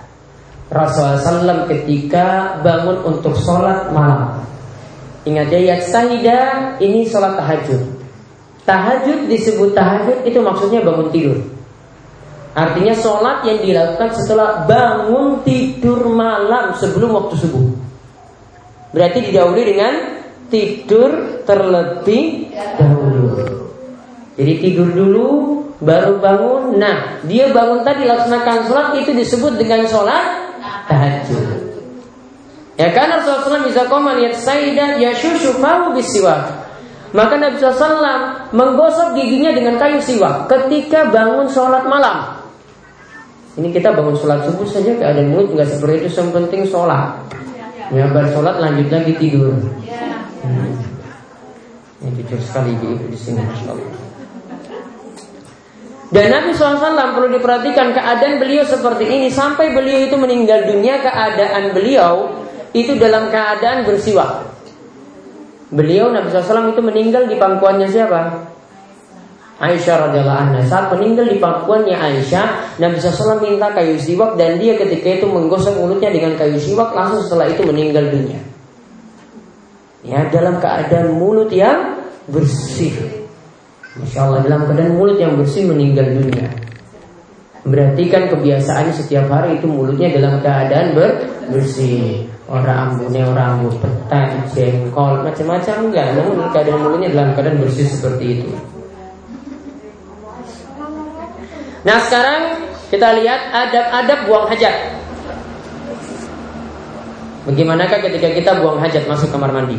Rasulullah 0.70 1.18
SAW 1.18 1.66
ketika 1.66 2.62
bangun 2.62 3.02
untuk 3.02 3.34
sholat 3.34 3.90
malam. 3.90 4.46
Ingat 5.26 5.50
ya 5.50 5.74
yastahida 5.74 6.42
ini 6.78 7.10
sholat 7.10 7.34
tahajud. 7.34 7.82
Tahajud 8.62 9.26
disebut 9.26 9.74
tahajud 9.74 10.22
itu 10.22 10.38
maksudnya 10.38 10.86
bangun 10.86 11.10
tidur. 11.10 11.55
Artinya 12.56 12.96
sholat 12.96 13.44
yang 13.44 13.60
dilakukan 13.60 14.16
setelah 14.16 14.64
bangun 14.64 15.44
tidur 15.44 16.08
malam 16.08 16.72
sebelum 16.80 17.12
waktu 17.12 17.36
subuh. 17.36 17.68
Berarti 18.96 19.28
didahului 19.28 19.64
dengan 19.68 19.94
tidur 20.48 21.44
terlebih 21.44 22.56
dahulu. 22.80 23.28
Jadi 24.40 24.54
tidur 24.64 24.88
dulu, 24.88 25.28
baru 25.84 26.16
bangun. 26.24 26.80
Nah, 26.80 27.20
dia 27.28 27.52
bangun 27.52 27.84
tadi 27.84 28.08
laksanakan 28.08 28.72
sholat 28.72 28.88
itu 29.04 29.12
disebut 29.12 29.60
dengan 29.60 29.84
sholat 29.84 30.56
tahajud. 30.88 31.76
Ya 32.76 32.92
karena 32.92 33.24
Rasulullah 33.24 33.64
bisa 33.64 33.88
koma 33.88 34.20
lihat 34.20 34.36
Sayyidah 34.36 35.00
Yashushu 35.00 35.60
fahu 35.64 35.96
bisiwak. 35.96 36.68
Maka 37.16 37.40
Nabi 37.40 37.56
SAW 37.64 38.52
menggosok 38.52 39.16
giginya 39.16 39.56
dengan 39.56 39.80
kayu 39.80 40.04
siwak 40.04 40.52
ketika 40.52 41.08
bangun 41.08 41.48
sholat 41.48 41.88
malam. 41.88 42.35
Ini 43.56 43.72
kita 43.72 43.96
bangun 43.96 44.20
sholat 44.20 44.44
subuh 44.44 44.68
saja 44.68 44.92
keadaan 45.00 45.32
mulut 45.32 45.56
nggak 45.56 45.80
seperti 45.80 46.04
itu. 46.04 46.20
Yang 46.20 46.30
penting 46.36 46.62
sholat. 46.68 47.16
Ya 47.96 48.06
sholat 48.12 48.56
lanjut 48.60 48.88
lagi 48.92 49.14
tidur. 49.16 49.56
Hmm. 50.44 50.72
Ini 52.04 52.10
jujur 52.20 52.40
sekali 52.44 52.76
gitu 52.84 53.06
di 53.08 53.18
sini. 53.18 53.42
Dan 56.06 56.30
Nabi 56.30 56.54
SAW 56.54 57.18
perlu 57.18 57.34
diperhatikan 57.34 57.92
keadaan 57.92 58.38
beliau 58.38 58.62
seperti 58.62 59.10
ini 59.10 59.28
Sampai 59.34 59.74
beliau 59.74 60.06
itu 60.06 60.14
meninggal 60.14 60.70
dunia 60.70 61.02
Keadaan 61.02 61.74
beliau 61.74 62.46
itu 62.78 62.94
dalam 62.94 63.34
keadaan 63.34 63.90
bersiwak 63.90 64.48
Beliau 65.74 66.14
Nabi 66.14 66.30
SAW 66.30 66.72
itu 66.72 66.82
meninggal 66.86 67.26
di 67.26 67.42
pangkuannya 67.42 67.90
siapa? 67.90 68.22
Aisyah 69.56 70.12
radhiyallahu 70.12 70.40
anha. 70.52 70.60
Saat 70.68 70.92
meninggal 70.92 71.32
di 71.32 71.40
pangkuannya 71.40 71.96
Aisyah 71.96 72.76
Nabi 72.76 73.00
SAW 73.00 73.40
minta 73.40 73.72
kayu 73.72 73.96
siwak 73.96 74.36
dan 74.36 74.60
dia 74.60 74.76
ketika 74.76 75.24
itu 75.24 75.28
menggosok 75.32 75.80
mulutnya 75.80 76.12
dengan 76.12 76.36
kayu 76.36 76.60
siwak 76.60 76.92
langsung 76.92 77.24
setelah 77.24 77.48
itu 77.48 77.64
meninggal 77.64 78.04
dunia. 78.12 78.40
Ya 80.04 80.28
dalam 80.28 80.60
keadaan 80.60 81.16
mulut 81.16 81.48
yang 81.56 82.04
bersih. 82.28 82.92
Masya 83.96 84.28
Allah 84.28 84.44
dalam 84.44 84.68
keadaan 84.68 85.00
mulut 85.00 85.16
yang 85.16 85.40
bersih 85.40 85.72
meninggal 85.72 86.04
dunia. 86.04 86.52
Berarti 87.66 88.12
kan 88.12 88.28
kebiasaannya 88.28 88.94
setiap 88.94 89.32
hari 89.32 89.58
itu 89.58 89.72
mulutnya 89.72 90.12
dalam 90.12 90.44
keadaan 90.44 90.92
ber 90.92 91.32
bersih. 91.48 92.28
Orang 92.46 92.94
ambune, 92.94 93.26
orang 93.26 93.58
ambut 93.58 93.74
petai, 93.82 94.38
jengkol, 94.54 95.26
macam-macam 95.26 95.90
enggak. 95.90 96.08
Namun 96.14 96.46
keadaan 96.54 96.78
mulutnya 96.86 97.10
dalam 97.10 97.34
keadaan 97.34 97.58
bersih 97.58 97.90
seperti 97.90 98.26
itu 98.38 98.75
Nah 101.86 102.02
sekarang 102.10 102.66
kita 102.90 103.22
lihat 103.22 103.54
adab-adab 103.54 104.20
buang 104.26 104.46
hajat 104.50 104.98
Bagaimanakah 107.46 108.00
ketika 108.10 108.30
kita 108.34 108.52
buang 108.58 108.82
hajat 108.82 109.06
masuk 109.06 109.30
kamar 109.30 109.54
mandi 109.54 109.78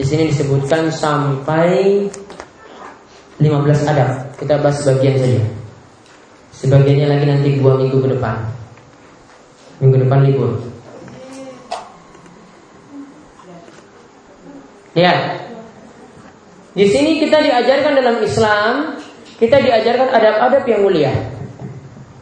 Di 0.00 0.06
sini 0.08 0.32
disebutkan 0.32 0.88
sampai 0.88 2.08
15 3.36 3.84
adab. 3.84 4.32
Kita 4.40 4.56
bahas 4.56 4.80
sebagian 4.80 5.16
saja. 5.20 5.44
Sebagiannya 6.56 7.06
lagi 7.08 7.24
nanti 7.28 7.48
dua 7.60 7.76
minggu 7.76 8.00
ke 8.04 8.08
depan. 8.16 8.36
Minggu 9.84 9.96
depan 10.00 10.24
libur. 10.24 10.56
Ya. 14.96 15.36
Di 16.70 16.86
sini 16.86 17.18
kita 17.18 17.42
diajarkan 17.42 17.92
dalam 17.98 18.16
Islam, 18.22 18.72
kita 19.42 19.58
diajarkan 19.58 20.08
adab-adab 20.10 20.62
yang 20.70 20.80
mulia. 20.86 21.12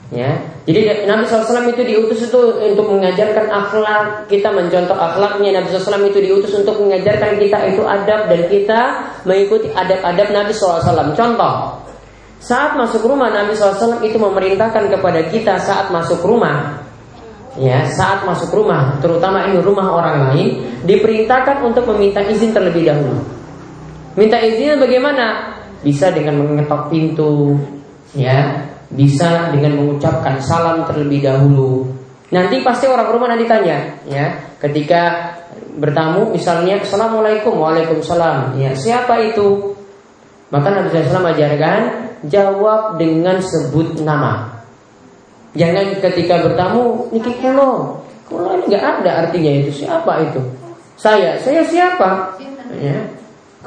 Ya, 0.08 0.40
jadi 0.64 1.04
Nabi 1.04 1.28
SAW 1.28 1.68
itu 1.68 1.84
diutus 1.84 2.32
itu 2.32 2.40
untuk 2.64 2.88
mengajarkan 2.88 3.44
akhlak 3.44 4.24
kita 4.32 4.48
mencontoh 4.48 4.96
akhlaknya 4.96 5.60
Nabi 5.60 5.68
SAW 5.68 6.08
itu 6.08 6.24
diutus 6.24 6.56
untuk 6.56 6.80
mengajarkan 6.80 7.36
kita 7.36 7.76
itu 7.76 7.84
adab 7.84 8.24
dan 8.32 8.40
kita 8.48 8.80
mengikuti 9.28 9.68
adab-adab 9.68 10.32
Nabi 10.32 10.56
SAW. 10.56 11.12
Contoh, 11.12 11.84
saat 12.40 12.72
masuk 12.80 13.04
rumah 13.04 13.28
Nabi 13.28 13.52
SAW 13.52 14.00
itu 14.00 14.16
memerintahkan 14.16 14.88
kepada 14.88 15.28
kita 15.28 15.60
saat 15.60 15.92
masuk 15.92 16.24
rumah 16.24 16.88
Ya, 17.58 17.82
saat 17.90 18.22
masuk 18.22 18.54
rumah, 18.54 19.02
terutama 19.02 19.50
ini 19.50 19.58
rumah 19.58 19.90
orang 19.90 20.30
lain, 20.30 20.62
diperintahkan 20.86 21.58
untuk 21.66 21.90
meminta 21.90 22.22
izin 22.22 22.54
terlebih 22.54 22.86
dahulu. 22.86 23.18
Minta 24.18 24.42
izinnya 24.42 24.74
bagaimana? 24.82 25.54
Bisa 25.86 26.10
dengan 26.10 26.42
mengetok 26.42 26.90
pintu, 26.90 27.54
ya, 28.18 28.66
bisa 28.90 29.54
dengan 29.54 29.78
mengucapkan 29.78 30.42
salam 30.42 30.82
terlebih 30.90 31.22
dahulu. 31.22 31.86
Nanti 32.34 32.66
pasti 32.66 32.90
orang 32.90 33.14
rumah 33.14 33.30
nanti 33.30 33.46
tanya, 33.46 33.94
ya, 34.10 34.34
ketika 34.58 35.32
bertamu 35.78 36.34
misalnya 36.34 36.82
assalamualaikum 36.82 37.54
waalaikumsalam, 37.54 38.58
ya 38.58 38.74
siapa 38.74 39.22
itu? 39.22 39.78
Maka 40.50 40.66
Nabi 40.66 40.90
SAW 40.90 41.30
ajarkan 41.30 41.80
jawab 42.26 42.98
dengan 42.98 43.38
sebut 43.38 44.02
nama. 44.02 44.50
Jangan 45.54 45.94
ketika 46.02 46.42
bertamu 46.42 47.06
niki 47.14 47.38
kulo, 47.38 48.02
kulo 48.26 48.50
ini 48.58 48.66
nggak 48.66 48.84
ada 49.06 49.10
artinya 49.24 49.62
itu 49.62 49.86
siapa 49.86 50.26
itu? 50.26 50.42
Saya, 50.98 51.38
saya 51.38 51.62
siapa? 51.62 52.34
Ya, 52.82 52.98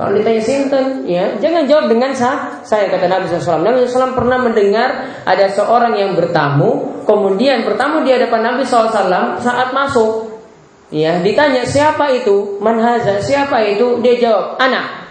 kalau 0.02 0.18
ditanya 0.18 0.42
sinten, 0.42 1.06
ya 1.06 1.38
jangan 1.38 1.70
jawab 1.70 1.86
dengan 1.86 2.10
sah. 2.18 2.66
Saya 2.66 2.90
kata 2.90 3.06
Nabi 3.06 3.30
SAW. 3.30 3.62
Nabi 3.62 3.86
SAW 3.86 4.18
pernah 4.18 4.42
mendengar 4.42 5.22
ada 5.30 5.46
seorang 5.46 5.94
yang 5.94 6.18
bertamu, 6.18 7.06
kemudian 7.06 7.62
bertamu 7.62 8.02
di 8.02 8.10
hadapan 8.10 8.50
Nabi 8.50 8.66
SAW 8.66 9.38
saat 9.38 9.70
masuk. 9.70 10.42
Ya, 10.90 11.22
ditanya 11.22 11.70
siapa 11.70 12.10
itu? 12.18 12.58
Manhaza, 12.58 13.22
siapa 13.22 13.62
itu? 13.62 14.02
Dia 14.02 14.18
jawab, 14.18 14.58
anak. 14.58 15.06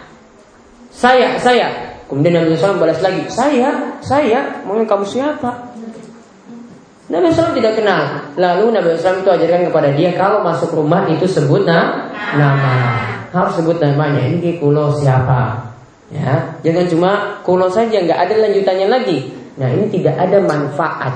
Saya, 0.91 1.39
saya. 1.39 1.95
Kemudian 2.11 2.43
Nabi 2.43 2.59
SAW 2.59 2.75
balas 2.75 2.99
lagi, 2.99 3.23
saya, 3.31 3.95
saya. 4.03 4.59
Mungkin 4.67 4.91
kamu 4.91 5.07
siapa? 5.07 5.70
Nabi 7.11 7.27
SAW 7.27 7.51
tidak 7.51 7.75
kenal. 7.75 8.31
Lalu 8.39 8.71
Nabi 8.71 8.95
SAW 8.95 9.19
itu 9.19 9.29
ajarkan 9.29 9.67
kepada 9.67 9.89
dia 9.91 10.15
kalau 10.15 10.39
masuk 10.47 10.71
rumah 10.71 11.03
itu 11.11 11.27
sebut 11.27 11.67
nama. 11.67 12.75
Harus 13.35 13.59
sebut 13.59 13.75
namanya. 13.83 14.23
Ini 14.31 14.63
kulo 14.63 14.95
siapa? 14.95 15.67
Ya, 16.11 16.59
jangan 16.63 16.85
cuma 16.91 17.11
kulo 17.43 17.71
saja, 17.71 18.03
nggak 18.03 18.19
ada 18.27 18.35
lanjutannya 18.47 18.87
lagi. 18.87 19.31
Nah 19.59 19.67
ini 19.71 19.87
tidak 19.91 20.15
ada 20.19 20.39
manfaat. 20.43 21.13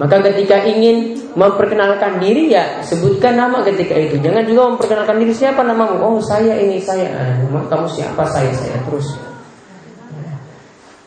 Maka 0.00 0.16
ketika 0.32 0.64
ingin 0.64 1.12
memperkenalkan 1.36 2.18
diri 2.18 2.48
ya 2.48 2.80
sebutkan 2.80 3.36
nama 3.36 3.60
ketika 3.66 3.92
itu. 3.98 4.16
Jangan 4.18 4.48
juga 4.48 4.72
memperkenalkan 4.74 5.20
diri 5.20 5.34
siapa 5.36 5.60
namamu. 5.60 6.00
Oh 6.00 6.16
saya 6.24 6.56
ini 6.56 6.80
saya. 6.80 7.12
Nah, 7.52 7.66
kamu 7.68 7.86
siapa 7.86 8.24
saya 8.30 8.48
saya 8.56 8.80
terus. 8.88 9.12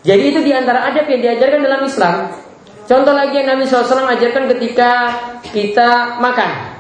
Jadi 0.04 0.24
itu 0.36 0.40
di 0.44 0.52
antara 0.52 0.92
adab 0.92 1.10
yang 1.10 1.22
diajarkan 1.26 1.60
dalam 1.64 1.82
Islam. 1.88 2.16
Contoh 2.94 3.10
lagi 3.10 3.42
yang 3.42 3.58
Nabi 3.58 3.66
SAW 3.66 4.06
ajarkan 4.06 4.54
ketika 4.54 4.90
kita 5.50 6.22
makan. 6.22 6.78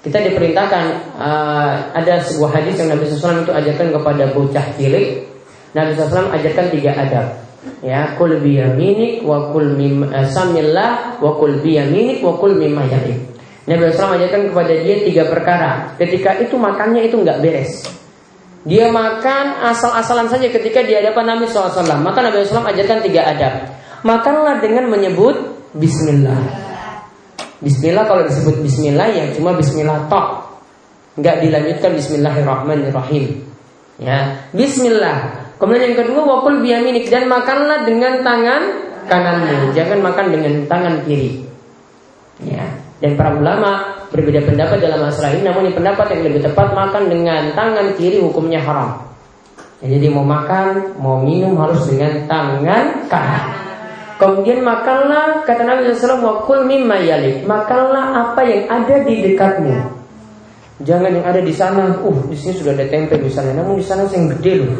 Kita 0.00 0.16
diperintahkan 0.24 0.84
uh, 1.20 1.92
ada 1.92 2.16
sebuah 2.24 2.56
hadis 2.56 2.80
yang 2.80 2.96
Nabi 2.96 3.04
SAW 3.04 3.44
itu 3.44 3.52
ajarkan 3.52 3.92
kepada 3.92 4.32
bocah 4.32 4.64
cilik. 4.80 5.28
Nabi 5.76 5.92
SAW 5.92 6.32
ajarkan 6.32 6.72
tiga 6.72 6.96
adab. 6.96 7.44
Ya, 7.84 8.16
kul 8.16 8.40
biyaminik 8.40 9.20
wa 9.20 9.52
kul 9.52 9.76
mim 9.76 10.08
uh, 10.08 10.24
samillah 10.32 11.20
wa 11.20 11.36
kul 11.36 11.60
biyaminik 11.60 12.24
wa 12.24 12.40
kul 12.40 12.56
mimma 12.56 12.88
yalik. 12.88 13.20
Nabi 13.68 13.92
SAW 13.92 14.16
ajarkan 14.16 14.56
kepada 14.56 14.72
dia 14.80 15.04
tiga 15.04 15.28
perkara. 15.28 15.92
Ketika 16.00 16.40
itu 16.40 16.56
makannya 16.56 17.04
itu 17.04 17.20
nggak 17.20 17.36
beres. 17.44 17.84
Dia 18.64 18.88
makan 18.88 19.60
asal-asalan 19.60 20.32
saja 20.32 20.48
ketika 20.48 20.80
di 20.80 20.96
hadapan 20.96 21.36
Nabi 21.36 21.44
SAW. 21.52 21.84
Maka 22.00 22.24
Nabi 22.24 22.48
SAW 22.48 22.64
ajarkan 22.64 23.04
tiga 23.04 23.28
adab 23.28 23.79
makanlah 24.02 24.60
dengan 24.62 24.88
menyebut 24.90 25.36
Bismillah. 25.76 26.40
Bismillah 27.60 28.04
kalau 28.08 28.24
disebut 28.26 28.64
Bismillah 28.64 29.08
ya 29.12 29.24
cuma 29.36 29.52
Bismillah 29.54 30.08
tok, 30.08 30.48
nggak 31.20 31.44
dilanjutkan 31.44 31.92
Bismillahirrahmanirrahim. 31.94 33.24
Ya, 34.00 34.48
Bismillah. 34.56 35.52
Kemudian 35.60 35.92
yang 35.92 35.96
kedua 36.00 36.24
wakul 36.24 36.64
biyaminik 36.64 37.12
dan 37.12 37.28
makanlah 37.28 37.84
dengan 37.84 38.24
tangan 38.24 38.62
kananmu, 39.04 39.76
jangan 39.76 40.00
makan 40.00 40.26
dengan 40.32 40.54
tangan 40.64 40.94
kiri. 41.04 41.44
Ya. 42.40 42.64
Dan 43.00 43.16
para 43.16 43.36
ulama 43.36 44.00
berbeda 44.08 44.44
pendapat 44.44 44.80
dalam 44.80 45.04
masalah 45.04 45.36
ini, 45.36 45.44
namun 45.44 45.72
pendapat 45.72 46.16
yang 46.16 46.22
lebih 46.32 46.40
tepat 46.48 46.72
makan 46.72 47.12
dengan 47.12 47.52
tangan 47.52 47.96
kiri 47.96 48.20
hukumnya 48.24 48.60
haram. 48.64 49.04
Ya, 49.84 49.96
jadi 49.96 50.12
mau 50.12 50.24
makan, 50.24 50.96
mau 51.00 51.20
minum 51.20 51.56
harus 51.60 51.84
dengan 51.88 52.24
tangan 52.28 53.08
kanan. 53.08 53.69
Kemudian 54.20 54.60
makanlah 54.60 55.40
kata 55.48 55.64
Nabi 55.64 55.96
SAW 55.96 56.20
wakul 56.20 56.68
mimma 56.68 57.00
yalik. 57.00 57.48
Makanlah 57.48 58.12
apa 58.12 58.44
yang 58.44 58.68
ada 58.68 59.00
di 59.00 59.32
dekatmu. 59.32 59.72
Jangan 60.84 61.08
yang 61.08 61.24
ada 61.24 61.40
di 61.40 61.48
sana. 61.56 61.88
Uh, 62.04 62.20
di 62.28 62.36
sini 62.36 62.60
sudah 62.60 62.76
ada 62.76 62.84
tempe 62.84 63.16
misalnya. 63.16 63.64
Namun 63.64 63.80
di 63.80 63.84
sana 63.84 64.04
yang 64.12 64.28
gede 64.36 64.52
loh 64.60 64.76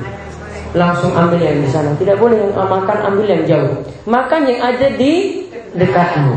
langsung 0.77 1.11
ambil 1.17 1.41
yang 1.41 1.57
di 1.57 1.71
sana. 1.73 1.97
Tidak 1.97 2.21
boleh 2.21 2.37
yang 2.37 2.53
makan 2.53 2.99
ambil 3.11 3.27
yang 3.27 3.43
jauh. 3.49 3.73
Makan 4.07 4.41
yang 4.45 4.61
ada 4.61 4.87
di 4.95 5.13
dekatmu. 5.75 6.37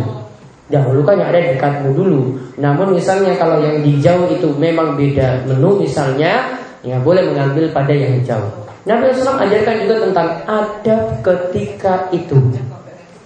Dahulukan 0.72 1.20
yang 1.20 1.28
ada 1.28 1.40
di 1.44 1.50
dekatmu 1.60 1.90
dulu. 1.94 2.22
Namun 2.58 2.98
misalnya 2.98 3.36
kalau 3.36 3.62
yang 3.62 3.84
di 3.84 4.00
jauh 4.00 4.26
itu 4.32 4.48
memang 4.56 4.96
beda 4.96 5.46
menu 5.46 5.84
misalnya, 5.84 6.56
ya 6.82 6.98
boleh 7.04 7.28
mengambil 7.30 7.70
pada 7.76 7.94
yang 7.94 8.24
jauh. 8.26 8.64
Nabi 8.84 9.16
SAW 9.16 9.40
ajarkan 9.40 9.76
juga 9.88 9.96
tentang 10.04 10.30
adab 10.44 11.02
ketika 11.24 12.12
itu. 12.12 12.36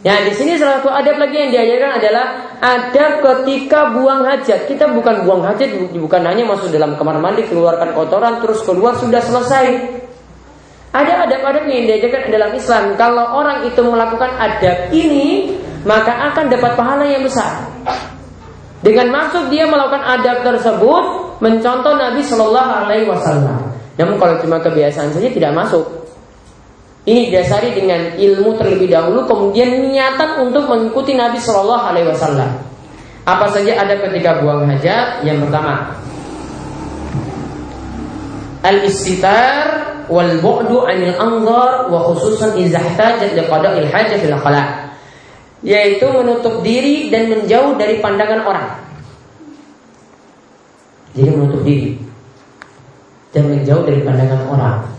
Ya 0.08 0.24
di 0.24 0.32
sini 0.32 0.56
salah 0.56 0.80
satu 0.80 0.88
adab 0.88 1.20
lagi 1.20 1.36
yang 1.36 1.52
diajarkan 1.52 2.00
adalah 2.00 2.26
adab 2.64 3.12
ketika 3.20 3.92
buang 3.92 4.24
hajat. 4.24 4.64
Kita 4.64 4.88
bukan 4.96 5.28
buang 5.28 5.44
hajat, 5.44 5.68
bukan 6.00 6.22
hanya 6.24 6.48
masuk 6.48 6.72
dalam 6.72 6.96
kamar 6.96 7.20
mandi, 7.20 7.44
keluarkan 7.44 7.92
kotoran, 7.92 8.40
terus 8.40 8.64
keluar 8.64 8.96
sudah 8.96 9.20
selesai. 9.20 9.68
Ada 10.96 11.28
adab-adab 11.28 11.68
yang 11.68 11.92
diajarkan 11.92 12.32
dalam 12.32 12.56
Islam. 12.56 12.96
Kalau 12.96 13.36
orang 13.36 13.68
itu 13.68 13.84
melakukan 13.84 14.32
adab 14.40 14.96
ini, 14.96 15.60
maka 15.84 16.32
akan 16.32 16.56
dapat 16.56 16.72
pahala 16.80 17.04
yang 17.04 17.28
besar. 17.28 17.68
Dengan 18.80 19.12
maksud 19.12 19.52
dia 19.52 19.68
melakukan 19.68 20.08
adab 20.08 20.48
tersebut, 20.48 21.04
mencontoh 21.44 22.00
Nabi 22.00 22.24
Shallallahu 22.24 22.72
Alaihi 22.72 23.12
Wasallam. 23.12 23.60
Namun 24.00 24.16
kalau 24.16 24.40
cuma 24.40 24.64
kebiasaan 24.64 25.12
saja 25.12 25.28
tidak 25.28 25.52
masuk. 25.52 26.07
Ini 27.08 27.32
didasari 27.32 27.72
dengan 27.72 28.20
ilmu 28.20 28.60
terlebih 28.60 28.92
dahulu, 28.92 29.24
kemudian 29.24 29.96
niatan 29.96 30.44
untuk 30.44 30.68
mengikuti 30.68 31.16
Nabi 31.16 31.40
Shallallahu 31.40 31.84
Alaihi 31.96 32.12
Wasallam. 32.12 32.52
Apa 33.24 33.48
saja 33.48 33.80
ada 33.80 33.96
ketika 33.96 34.44
buang 34.44 34.68
hajat? 34.68 35.24
Yang 35.24 35.48
pertama, 35.48 35.96
al-istitar 38.68 39.88
wal 40.12 40.36
bu'du 40.44 40.84
'anil 40.84 41.16
anzar 41.16 41.88
wa 41.88 42.12
khususan 42.12 42.60
idza 42.60 42.84
ihtajat 42.84 43.40
li 43.40 43.44
qada'il 43.48 43.88
hajah 43.88 44.18
fil 44.20 44.36
khala 44.44 44.92
yaitu 45.66 46.06
menutup 46.12 46.62
diri 46.62 47.10
dan 47.10 47.32
menjauh 47.32 47.74
dari 47.80 47.98
pandangan 48.04 48.42
orang. 48.46 48.68
Jadi 51.18 51.30
menutup 51.34 51.62
diri 51.66 51.98
dan 53.34 53.44
menjauh 53.48 53.84
dari 53.88 54.06
pandangan 54.06 54.42
orang. 54.52 54.97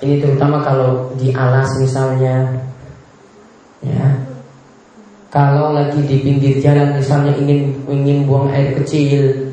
Ini 0.00 0.16
terutama 0.20 0.64
kalau 0.64 1.12
di 1.20 1.28
alas 1.36 1.76
misalnya, 1.76 2.48
ya. 3.84 4.06
Kalau 5.30 5.76
lagi 5.76 6.02
di 6.02 6.26
pinggir 6.26 6.58
jalan 6.58 6.98
misalnya 6.98 7.30
ingin 7.38 7.86
ingin 7.86 8.26
buang 8.26 8.50
air 8.50 8.74
kecil, 8.80 9.50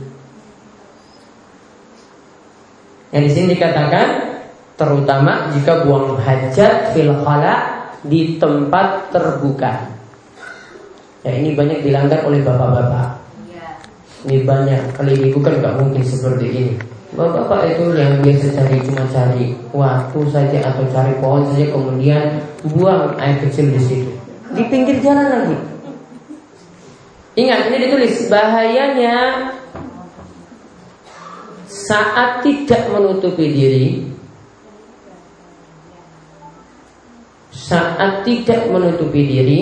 Yang 3.11 3.23
di 3.23 3.31
sini 3.31 3.47
dikatakan 3.55 4.07
terutama 4.75 5.49
jika 5.55 5.87
buang 5.87 6.19
hajat 6.19 6.91
fil 6.91 7.15
khala 7.23 7.55
di 8.03 8.35
tempat 8.35 9.09
terbuka. 9.15 9.89
Ya 11.23 11.31
ini 11.33 11.55
banyak 11.55 11.81
dilanggar 11.81 12.27
oleh 12.27 12.43
bapak-bapak. 12.43 13.19
Ini 14.27 14.43
banyak 14.43 14.81
kali 14.91 15.31
ibu 15.31 15.39
kan 15.39 15.55
nggak 15.59 15.75
mungkin 15.79 16.03
seperti 16.03 16.45
ini. 16.51 16.73
Bapak-bapak 17.15 17.71
itu 17.71 17.95
yang 17.95 18.19
biasa 18.19 18.51
cari 18.51 18.83
cuma 18.83 19.03
cari 19.07 19.55
waktu 19.71 20.19
saja 20.27 20.59
atau 20.59 20.83
cari 20.91 21.13
pohon 21.23 21.47
saja 21.47 21.65
kemudian 21.71 22.23
buang 22.75 23.15
air 23.15 23.39
kecil 23.47 23.71
di 23.71 23.79
situ 23.79 24.11
di 24.51 24.63
pinggir 24.67 24.99
jalan 25.03 25.27
lagi. 25.27 25.57
Ingat 27.37 27.69
ini 27.69 27.77
ditulis 27.85 28.15
bahayanya 28.31 29.15
saat 31.67 32.41
tidak 32.43 32.89
menutupi 32.91 33.45
diri 33.53 33.87
saat 37.51 38.23
tidak 38.23 38.71
menutupi 38.71 39.21
diri 39.27 39.59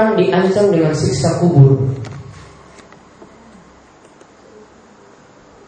akan 0.00 0.16
diancam 0.16 0.72
dengan 0.72 0.96
siksa 0.96 1.36
kubur 1.44 1.76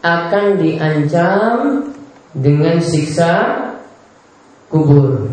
akan 0.03 0.59
diancam 0.59 1.57
dengan 2.35 2.75
siksa 2.83 3.31
kubur. 4.67 5.31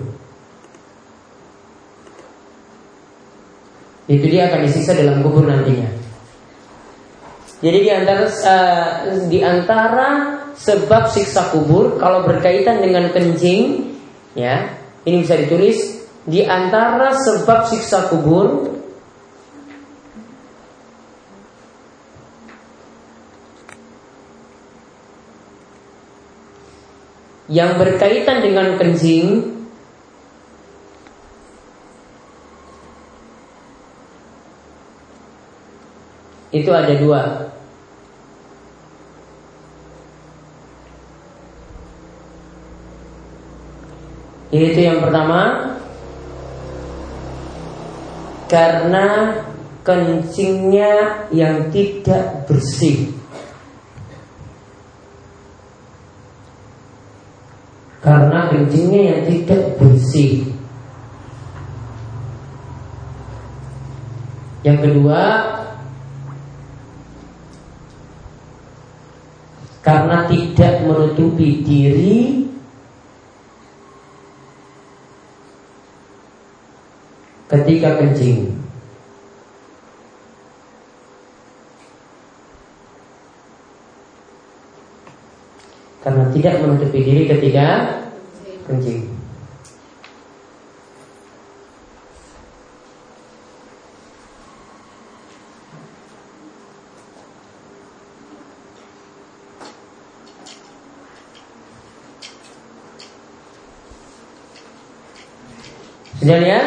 Itu 4.06 4.26
dia 4.30 4.46
akan 4.50 4.60
disiksa 4.66 4.94
dalam 4.94 5.26
kubur 5.26 5.46
nantinya. 5.46 5.90
Jadi 7.60 7.78
di 7.82 7.90
uh, 7.90 8.86
di 9.26 9.38
antara 9.42 10.38
sebab 10.54 11.10
siksa 11.10 11.50
kubur 11.50 11.98
kalau 11.98 12.24
berkaitan 12.24 12.78
dengan 12.78 13.10
kencing, 13.10 13.90
ya 14.38 14.70
ini 15.02 15.26
bisa 15.26 15.34
ditulis 15.34 16.06
di 16.30 16.46
antara 16.46 17.10
sebab 17.10 17.66
siksa 17.66 18.06
kubur 18.06 18.69
yang 27.50 27.74
berkaitan 27.82 28.46
dengan 28.46 28.78
kencing 28.78 29.58
itu 36.54 36.70
ada 36.70 36.94
dua. 36.94 37.22
Itu 44.50 44.78
yang 44.82 44.98
pertama 45.02 45.74
karena 48.50 49.06
kencingnya 49.86 51.26
yang 51.30 51.70
tidak 51.70 52.50
bersih. 52.50 53.19
Karena 58.00 58.48
kencingnya 58.48 59.00
yang 59.12 59.22
tidak 59.28 59.62
bersih. 59.76 60.48
Yang 64.60 64.78
kedua, 64.84 65.20
karena 69.80 70.28
tidak 70.28 70.84
menutupi 70.84 71.64
diri 71.64 72.44
ketika 77.48 77.96
kencing. 77.96 78.59
Karena 86.00 86.24
tidak 86.32 86.54
menutupi 86.64 87.04
diri 87.04 87.28
ketika 87.28 88.00
kencing. 88.64 89.20
Sudah 106.20 106.36
lihat? 106.36 106.66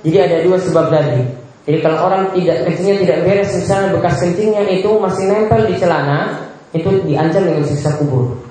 Jadi 0.00 0.16
ada 0.16 0.36
dua 0.40 0.56
sebab 0.56 0.88
tadi. 0.88 1.20
Jadi 1.68 1.78
kalau 1.84 2.08
orang 2.08 2.32
tidak 2.32 2.64
kencingnya 2.64 2.96
tidak 3.04 3.18
beres, 3.28 3.52
misalnya 3.52 3.92
bekas 3.92 4.16
kencingnya 4.24 4.64
itu 4.72 4.90
masih 4.96 5.28
nempel 5.28 5.68
di 5.68 5.76
celana, 5.76 6.48
itu 6.72 6.88
diancam 7.04 7.44
dengan 7.44 7.64
siksa 7.68 8.00
kubur. 8.00 8.49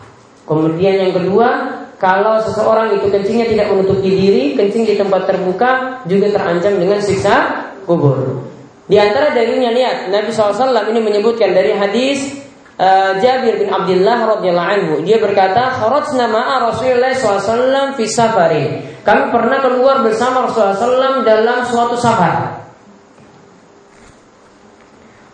Kemudian 0.50 0.98
yang 0.98 1.14
kedua, 1.14 1.48
kalau 2.02 2.42
seseorang 2.42 2.98
itu 2.98 3.06
kencingnya 3.06 3.46
tidak 3.46 3.70
menutupi 3.70 4.10
diri, 4.10 4.44
kencing 4.58 4.90
di 4.90 4.98
tempat 4.98 5.30
terbuka 5.30 6.02
juga 6.10 6.34
terancam 6.34 6.82
dengan 6.82 6.98
siksa 6.98 7.70
kubur. 7.86 8.50
Di 8.90 8.98
antara 8.98 9.30
dalilnya 9.30 9.70
lihat 9.70 10.10
Nabi 10.10 10.34
SAW 10.34 10.74
ini 10.90 10.98
menyebutkan 10.98 11.54
dari 11.54 11.78
hadis 11.78 12.42
uh, 12.82 13.22
Jabir 13.22 13.62
bin 13.62 13.70
Abdullah 13.70 14.40
radhiyallahu 14.40 14.70
anhu. 14.74 14.94
Dia 15.06 15.22
berkata, 15.22 15.70
"Kharajna 15.78 16.26
ma'a 16.26 16.74
Rasulullah 16.74 17.14
SAW 17.14 17.94
fi 17.94 18.04
safarin." 18.10 18.90
Kami 19.06 19.30
pernah 19.30 19.62
keluar 19.62 20.02
bersama 20.02 20.50
Rasulullah 20.50 21.22
SAW 21.22 21.22
dalam 21.22 21.62
suatu 21.70 21.94
safar. 21.94 22.59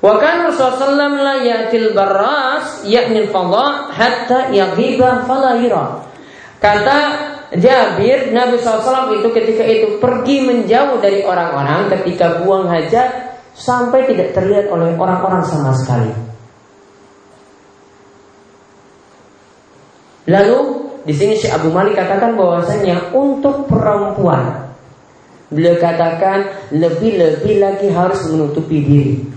Wa 0.06 0.22
Rasulullah 0.22 1.10
la 1.10 1.36
yatil 1.42 1.98
barras 1.98 2.86
yakni 2.86 3.26
al 3.26 3.90
hatta 3.90 4.54
yaghiba 4.54 5.26
fala 5.26 5.58
yura. 5.58 6.06
Kata 6.62 6.98
Jabir, 7.58 8.30
Nabi 8.30 8.62
SAW 8.62 9.10
itu 9.18 9.34
ketika 9.34 9.66
itu 9.66 9.98
pergi 9.98 10.46
menjauh 10.46 11.02
dari 11.02 11.26
orang-orang 11.26 11.90
ketika 11.90 12.46
buang 12.46 12.70
hajat 12.70 13.38
sampai 13.58 14.06
tidak 14.06 14.38
terlihat 14.38 14.70
oleh 14.70 14.94
orang-orang 14.94 15.42
sama 15.42 15.74
sekali. 15.74 16.14
Lalu 20.30 20.60
di 21.06 21.14
sini 21.18 21.34
Syekh 21.38 21.54
Abu 21.54 21.74
Malik 21.74 21.98
katakan 21.98 22.38
bahwasanya 22.38 23.14
untuk 23.14 23.66
perempuan 23.66 24.70
beliau 25.54 25.78
katakan 25.78 26.70
lebih-lebih 26.74 27.62
lagi 27.62 27.88
harus 27.90 28.26
menutupi 28.30 28.78
diri. 28.86 29.35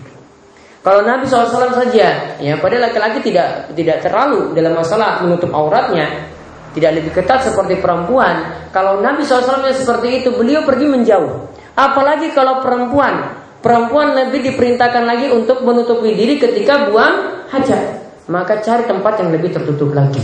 Kalau 0.79 1.03
Nabi 1.05 1.27
SAW 1.27 1.75
saja, 1.75 2.39
ya 2.39 2.55
pada 2.57 2.77
laki-laki 2.79 3.21
tidak 3.21 3.75
tidak 3.75 3.99
terlalu 4.01 4.55
dalam 4.55 4.79
masalah 4.79 5.21
menutup 5.21 5.51
auratnya, 5.51 6.31
tidak 6.73 7.03
lebih 7.03 7.13
ketat 7.13 7.45
seperti 7.45 7.83
perempuan. 7.83 8.69
Kalau 8.71 9.03
Nabi 9.03 9.27
SAW 9.27 9.65
seperti 9.75 10.23
itu, 10.23 10.33
beliau 10.33 10.63
pergi 10.63 10.87
menjauh. 10.87 11.51
Apalagi 11.75 12.31
kalau 12.35 12.63
perempuan 12.63 13.39
Perempuan 13.59 14.15
lebih 14.15 14.55
diperintahkan 14.55 15.03
lagi 15.03 15.35
untuk 15.35 15.67
menutupi 15.67 16.15
diri 16.15 16.39
ketika 16.39 16.87
buang 16.87 17.47
hajat. 17.51 18.07
Maka 18.31 18.63
cari 18.63 18.87
tempat 18.87 19.19
yang 19.19 19.35
lebih 19.35 19.51
tertutup 19.51 19.91
lagi. 19.91 20.23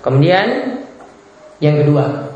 Kemudian 0.00 0.78
yang 1.60 1.76
kedua, 1.84 2.32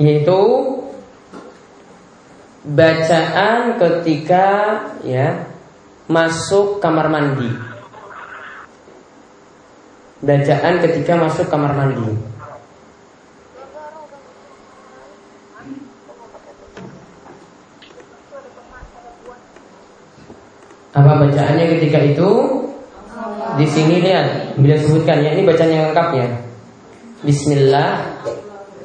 yaitu 0.00 0.40
bacaan 2.64 3.76
ketika 3.76 4.48
ya 5.04 5.44
masuk 6.08 6.80
kamar 6.80 7.12
mandi 7.12 7.70
bacaan 10.20 10.84
ketika 10.84 11.16
masuk 11.16 11.48
kamar 11.48 11.72
mandi. 11.72 12.12
Apa 20.90 21.12
bacaannya 21.22 21.66
ketika 21.78 21.98
itu? 22.02 22.30
Di 23.56 23.66
sini 23.66 24.02
lihat, 24.02 24.56
bila 24.58 24.74
sebutkan 24.78 25.22
ya 25.22 25.32
ini 25.36 25.46
bacaan 25.46 25.70
yang 25.70 25.84
lengkap 25.90 26.08
ya. 26.16 26.28
Bismillah 27.24 27.90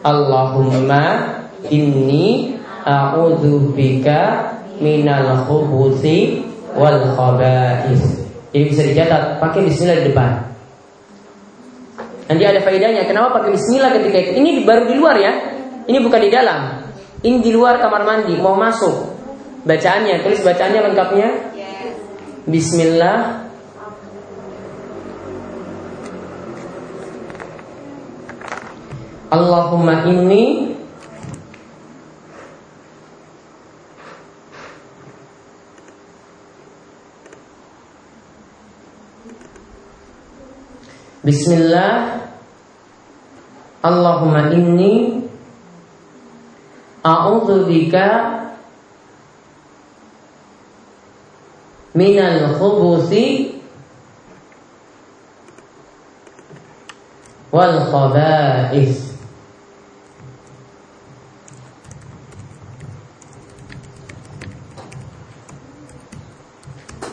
Allahumma 0.05 1.33
inni 1.73 2.53
a'udzubika 2.85 4.53
minal 4.77 5.49
khubuthi 5.49 6.45
wal 6.77 7.01
khaba'is. 7.17 8.21
Jadi 8.53 8.63
bisa 8.69 8.81
dicatat 8.85 9.41
pakai 9.41 9.65
bismillah 9.65 9.97
di 9.99 10.05
depan. 10.13 10.31
Nanti 12.29 12.43
ada 12.45 12.61
faedahnya. 12.61 13.05
Kenapa 13.09 13.41
pakai 13.41 13.57
bismillah 13.57 13.91
ketika 13.97 14.17
itu? 14.21 14.31
Ini 14.41 14.49
baru 14.61 14.85
di 14.89 14.95
luar 14.97 15.17
ya. 15.17 15.33
Ini 15.85 15.97
bukan 16.01 16.19
di 16.21 16.29
dalam. 16.29 16.59
Ini 17.25 17.37
di 17.41 17.51
luar 17.53 17.81
kamar 17.81 18.05
mandi, 18.05 18.37
mau 18.37 18.53
masuk. 18.53 19.17
Bacaannya, 19.65 20.21
tulis 20.21 20.45
bacaannya 20.45 20.81
lengkapnya. 20.91 21.29
Bismillah. 22.45 23.44
Allahumma 29.35 30.07
inni 30.07 30.71
Bismillah. 41.25 42.21
Allahumma 43.83 44.55
inni 44.55 45.25
A'udhu 47.03 47.67
bika 47.67 48.07
Minal 51.91 52.55
khubuthi 52.55 53.59
Wal 57.51 57.83
khaba'is 57.91 59.14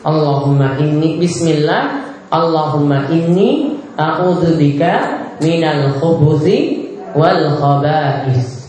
Allahumma 0.03 0.75
inni 0.83 1.15
Bismillah 1.15 2.11
Allahumma 2.27 3.07
inni 3.07 3.79
bika 4.59 4.95
minal 5.39 5.95
khubuthi 5.95 6.91
wal 7.15 7.55
khaba'is. 7.55 8.63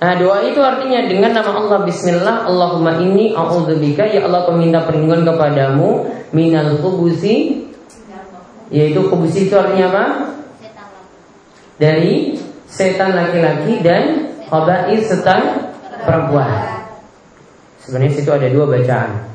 Nah 0.00 0.16
doa 0.16 0.40
itu 0.48 0.56
artinya 0.64 1.04
dengan 1.04 1.36
nama 1.36 1.60
Allah 1.60 1.84
Bismillah 1.84 2.48
Allahumma 2.48 2.96
inni 3.04 3.36
bika 3.76 4.08
Ya 4.08 4.24
Allah 4.24 4.48
aku 4.48 4.56
minta 4.56 4.80
perlindungan 4.88 5.28
kepadamu 5.28 6.08
Minal 6.32 6.80
khubusi 6.80 7.68
Yaitu 8.72 9.12
khubusi 9.12 9.52
itu 9.52 9.54
artinya 9.60 9.92
apa? 9.92 10.04
Dari 11.76 12.39
setan 12.70 13.12
laki-laki 13.12 13.82
dan 13.82 14.32
khaba'is 14.46 15.10
setan 15.10 15.70
perempuan 16.06 16.80
Sebenarnya 17.80 18.12
situ 18.12 18.30
ada 18.30 18.46
dua 18.52 18.68
bacaan. 18.68 19.29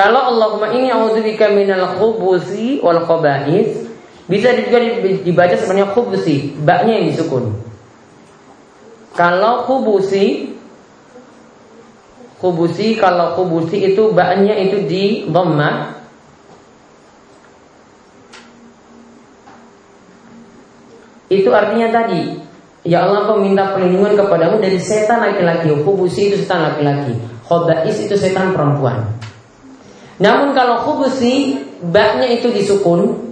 Kalau 0.00 0.32
Allahumma 0.32 0.72
ini 0.72 0.88
a'udzubika 0.88 1.52
minal 1.52 2.00
khubusi 2.00 2.80
wal 2.80 3.04
khaba'ith 3.04 3.84
bisa 4.32 4.56
juga 4.56 4.80
dibaca 5.20 5.52
sebenarnya 5.60 5.92
khubusi, 5.92 6.56
baknya 6.64 7.04
yang 7.04 7.12
disukun. 7.12 7.52
Kalau 9.12 9.68
khubusi 9.68 10.56
Khubusi 12.40 12.96
kalau 12.96 13.36
khubusi 13.36 13.92
itu 13.92 14.16
baknya 14.16 14.56
itu 14.56 14.88
di 14.88 15.28
dhamma. 15.28 15.92
Itu 21.28 21.52
artinya 21.52 21.92
tadi 21.92 22.40
Ya 22.88 23.04
Allah 23.04 23.28
kau 23.28 23.36
minta 23.36 23.76
perlindungan 23.76 24.16
kepadamu 24.16 24.56
dari 24.56 24.80
setan 24.80 25.20
laki-laki. 25.20 25.68
Khubusi 25.84 26.32
itu 26.32 26.40
setan 26.40 26.64
laki-laki. 26.64 27.12
Khobais 27.44 28.00
itu 28.00 28.16
setan 28.16 28.56
perempuan 28.56 29.20
Namun 30.20 30.52
kalau 30.52 30.84
khubusi 30.84 31.64
Baknya 31.80 32.28
itu 32.28 32.52
disukun 32.52 33.30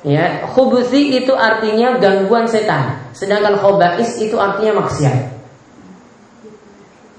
Ya, 0.00 0.48
khubusi 0.56 1.12
itu 1.12 1.36
artinya 1.36 2.00
gangguan 2.00 2.48
setan, 2.48 3.12
sedangkan 3.12 3.60
khobais 3.60 4.16
itu 4.16 4.32
artinya 4.40 4.80
maksiat. 4.80 5.18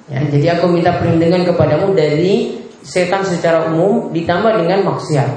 Ya, 0.10 0.20
jadi 0.26 0.58
aku 0.58 0.66
minta 0.74 0.98
perlindungan 0.98 1.46
kepadamu 1.46 1.94
dari 1.94 2.58
setan 2.82 3.22
secara 3.22 3.70
umum 3.70 4.10
ditambah 4.10 4.66
dengan 4.66 4.82
maksiat. 4.90 5.30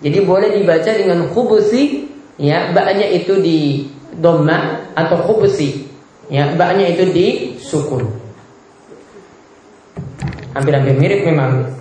Jadi 0.00 0.18
boleh 0.24 0.56
dibaca 0.56 0.88
dengan 0.88 1.28
khubusi, 1.28 2.08
ya, 2.40 2.72
baknya 2.72 3.12
itu 3.12 3.36
di 3.44 3.84
doma 4.16 4.88
atau 4.96 5.20
khubusi, 5.20 5.84
ya, 6.32 6.56
baknya 6.56 6.96
itu 6.96 7.12
di 7.12 7.26
sukun. 7.60 8.08
Hampir-hampir 10.56 10.96
mirip 10.96 11.28
memang. 11.28 11.79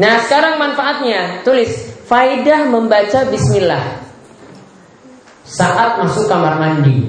Nah 0.00 0.24
sekarang 0.24 0.56
manfaatnya. 0.56 1.44
Tulis 1.44 1.92
Faidah 2.08 2.68
membaca 2.68 3.28
bismillah. 3.28 4.04
Saat 5.44 6.00
masuk 6.00 6.28
kamar 6.28 6.56
mandi. 6.60 7.08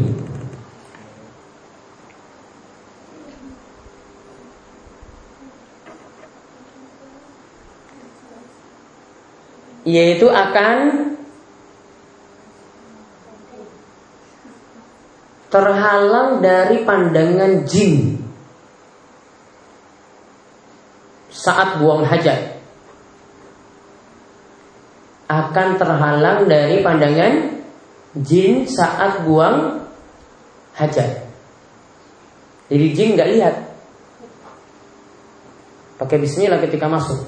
Yaitu 9.84 10.32
akan 10.32 11.12
Terhalang 15.54 16.42
dari 16.42 16.82
pandangan 16.82 17.62
jin. 17.70 18.18
Saat 21.30 21.78
buang 21.78 22.02
hajat 22.10 22.53
akan 25.34 25.68
terhalang 25.82 26.46
dari 26.46 26.86
pandangan 26.86 27.64
jin 28.22 28.70
saat 28.70 29.26
buang 29.26 29.82
hajat. 30.78 31.26
Jadi 32.70 32.86
jin 32.94 33.10
nggak 33.18 33.30
lihat. 33.34 33.56
Pakai 35.98 36.18
bismillah 36.22 36.62
ketika 36.62 36.86
masuk. 36.86 37.26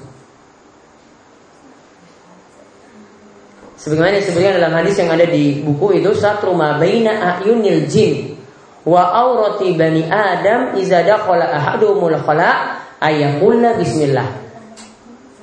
Sebagaimana 3.76 4.18
disebutkan 4.18 4.58
dalam 4.58 4.74
hadis 4.74 4.98
yang 4.98 5.14
ada 5.14 5.26
di 5.28 5.62
buku 5.62 6.02
itu 6.02 6.10
satru 6.16 6.56
ma 6.58 6.74
baina 6.80 7.38
ayunil 7.38 7.86
jin 7.86 8.34
wa 8.82 9.14
aurati 9.14 9.74
bani 9.78 10.06
adam 10.06 10.74
iza 10.74 11.06
dakhala 11.06 11.54
ahadumul 11.54 12.14
khala 12.18 12.82
ayaqulla 12.98 13.78
bismillah 13.78 14.45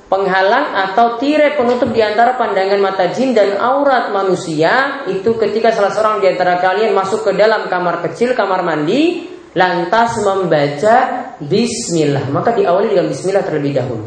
penghalang 0.08 0.76
atau 0.90 1.16
tirai 1.16 1.56
penutup 1.56 1.90
di 1.90 2.04
antara 2.04 2.36
pandangan 2.36 2.80
mata 2.80 3.08
jin 3.08 3.32
dan 3.32 3.56
aurat 3.56 4.12
manusia 4.12 5.04
itu 5.08 5.34
ketika 5.40 5.72
salah 5.72 5.90
seorang 5.90 6.20
di 6.20 6.28
antara 6.28 6.60
kalian 6.60 6.92
masuk 6.92 7.24
ke 7.24 7.32
dalam 7.32 7.66
kamar 7.72 8.04
kecil 8.04 8.36
kamar 8.36 8.60
mandi 8.60 9.32
lantas 9.54 10.20
membaca 10.20 10.96
bismillah. 11.40 12.28
Maka 12.28 12.52
diawali 12.52 12.92
dengan 12.92 13.06
bismillah 13.08 13.42
terlebih 13.46 13.72
dahulu. 13.80 14.06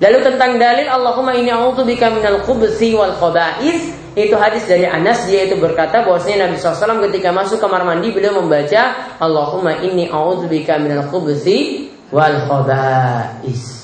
Lalu 0.00 0.18
tentang 0.24 0.56
dalil 0.56 0.88
Allahumma 0.88 1.36
inni 1.36 1.52
a'udzubika 1.52 2.08
minal 2.08 2.40
khubthi 2.40 2.96
wal 2.96 3.12
khaba'ith 3.20 4.16
itu 4.16 4.32
hadis 4.32 4.64
dari 4.64 4.88
Anas 4.88 5.28
dia 5.28 5.44
itu 5.44 5.60
berkata 5.60 6.00
bahwasanya 6.08 6.48
Nabi 6.48 6.56
SAW 6.56 7.04
ketika 7.12 7.30
masuk 7.36 7.60
kamar 7.60 7.84
mandi 7.84 8.08
beliau 8.08 8.40
membaca 8.40 8.96
Allahumma 9.20 9.84
inni 9.84 10.08
a'udzubika 10.08 10.80
minal 10.80 11.04
khubthi 11.12 11.92
wal 12.08 12.48
khaba'ith 12.48 13.79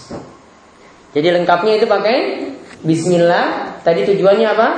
jadi 1.14 1.28
lengkapnya 1.36 1.78
itu 1.78 1.86
pakai 1.86 2.16
Bismillah. 2.86 3.78
Tadi 3.82 4.07
tujuannya 4.07 4.46
apa? 4.46 4.68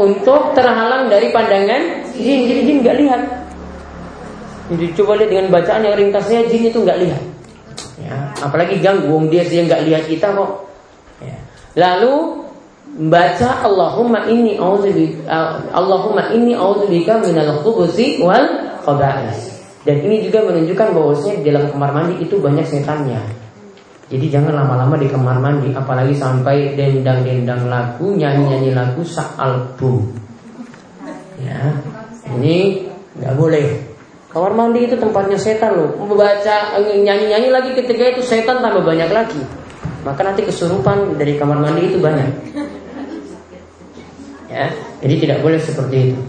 Untuk 0.00 0.56
terhalang 0.56 1.08
dari 1.08 1.32
pandangan 1.32 2.12
jin. 2.16 2.48
Jadi 2.48 2.60
jin 2.68 2.76
nggak 2.84 2.96
lihat. 3.00 3.22
Jadi 4.70 4.86
coba 4.94 5.18
lihat 5.18 5.30
dengan 5.32 5.46
bacaan 5.50 5.82
yang 5.82 5.96
ringkasnya 5.98 6.46
jin 6.46 6.70
itu 6.70 6.78
nggak 6.80 7.00
lihat. 7.00 7.22
Ya, 8.00 8.32
apalagi 8.40 8.80
ganggu, 8.80 9.12
dia 9.28 9.44
dia 9.44 9.66
nggak 9.68 9.82
lihat 9.84 10.04
kita 10.08 10.32
kok. 10.32 10.68
Ya. 11.20 11.36
Lalu 11.76 12.44
baca 13.06 13.62
Allahumma 13.62 14.26
inni 14.26 14.56
auzubika 14.56 15.30
Allahumma 15.70 16.32
inni 16.32 16.56
auzubika 16.56 17.20
minal 17.20 17.60
khubuthi 17.60 18.24
wal 18.24 18.76
khaba'is. 18.82 19.52
Dan 19.84 20.04
ini 20.04 20.28
juga 20.28 20.44
menunjukkan 20.44 20.92
bahwasanya 20.92 21.34
di 21.40 21.44
dalam 21.48 21.64
kamar 21.72 21.90
mandi 21.92 22.14
itu 22.24 22.36
banyak 22.36 22.68
setannya. 22.68 23.39
Jadi 24.10 24.26
jangan 24.26 24.58
lama-lama 24.58 24.98
di 24.98 25.06
kamar 25.06 25.38
mandi 25.38 25.70
Apalagi 25.70 26.18
sampai 26.18 26.74
dendang-dendang 26.74 27.70
lagu 27.70 28.10
Nyanyi-nyanyi 28.10 28.74
lagu 28.74 29.06
sak 29.06 29.38
album 29.38 30.10
Ya 31.38 31.78
Ini 32.30 32.86
nggak 33.20 33.34
boleh. 33.34 33.66
Kamar 34.30 34.54
mandi 34.54 34.86
itu 34.86 34.94
tempatnya 34.94 35.34
setan 35.34 35.74
loh. 35.74 35.90
Membaca 35.98 36.78
nyanyi-nyanyi 36.78 37.50
lagi 37.50 37.70
ketika 37.74 38.14
itu 38.14 38.22
setan 38.22 38.62
tambah 38.62 38.86
banyak 38.86 39.10
lagi. 39.10 39.42
Maka 40.06 40.22
nanti 40.22 40.46
kesurupan 40.46 41.18
dari 41.18 41.34
kamar 41.34 41.58
mandi 41.58 41.90
itu 41.90 41.98
banyak. 41.98 42.28
Ya 44.46 44.70
Jadi 45.02 45.14
tidak 45.18 45.38
boleh 45.42 45.58
seperti 45.58 45.96
itu. 46.14 46.22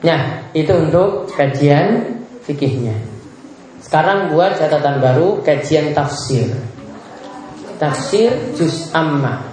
Nah, 0.00 0.48
itu 0.56 0.72
untuk 0.72 1.28
kajian 1.36 2.24
fikihnya. 2.46 3.09
Sekarang 3.90 4.30
buat 4.30 4.54
catatan 4.54 5.02
baru 5.02 5.42
kajian 5.42 5.90
tafsir. 5.90 6.54
Tafsir 7.74 8.30
juz 8.54 8.86
amma. 8.94 9.49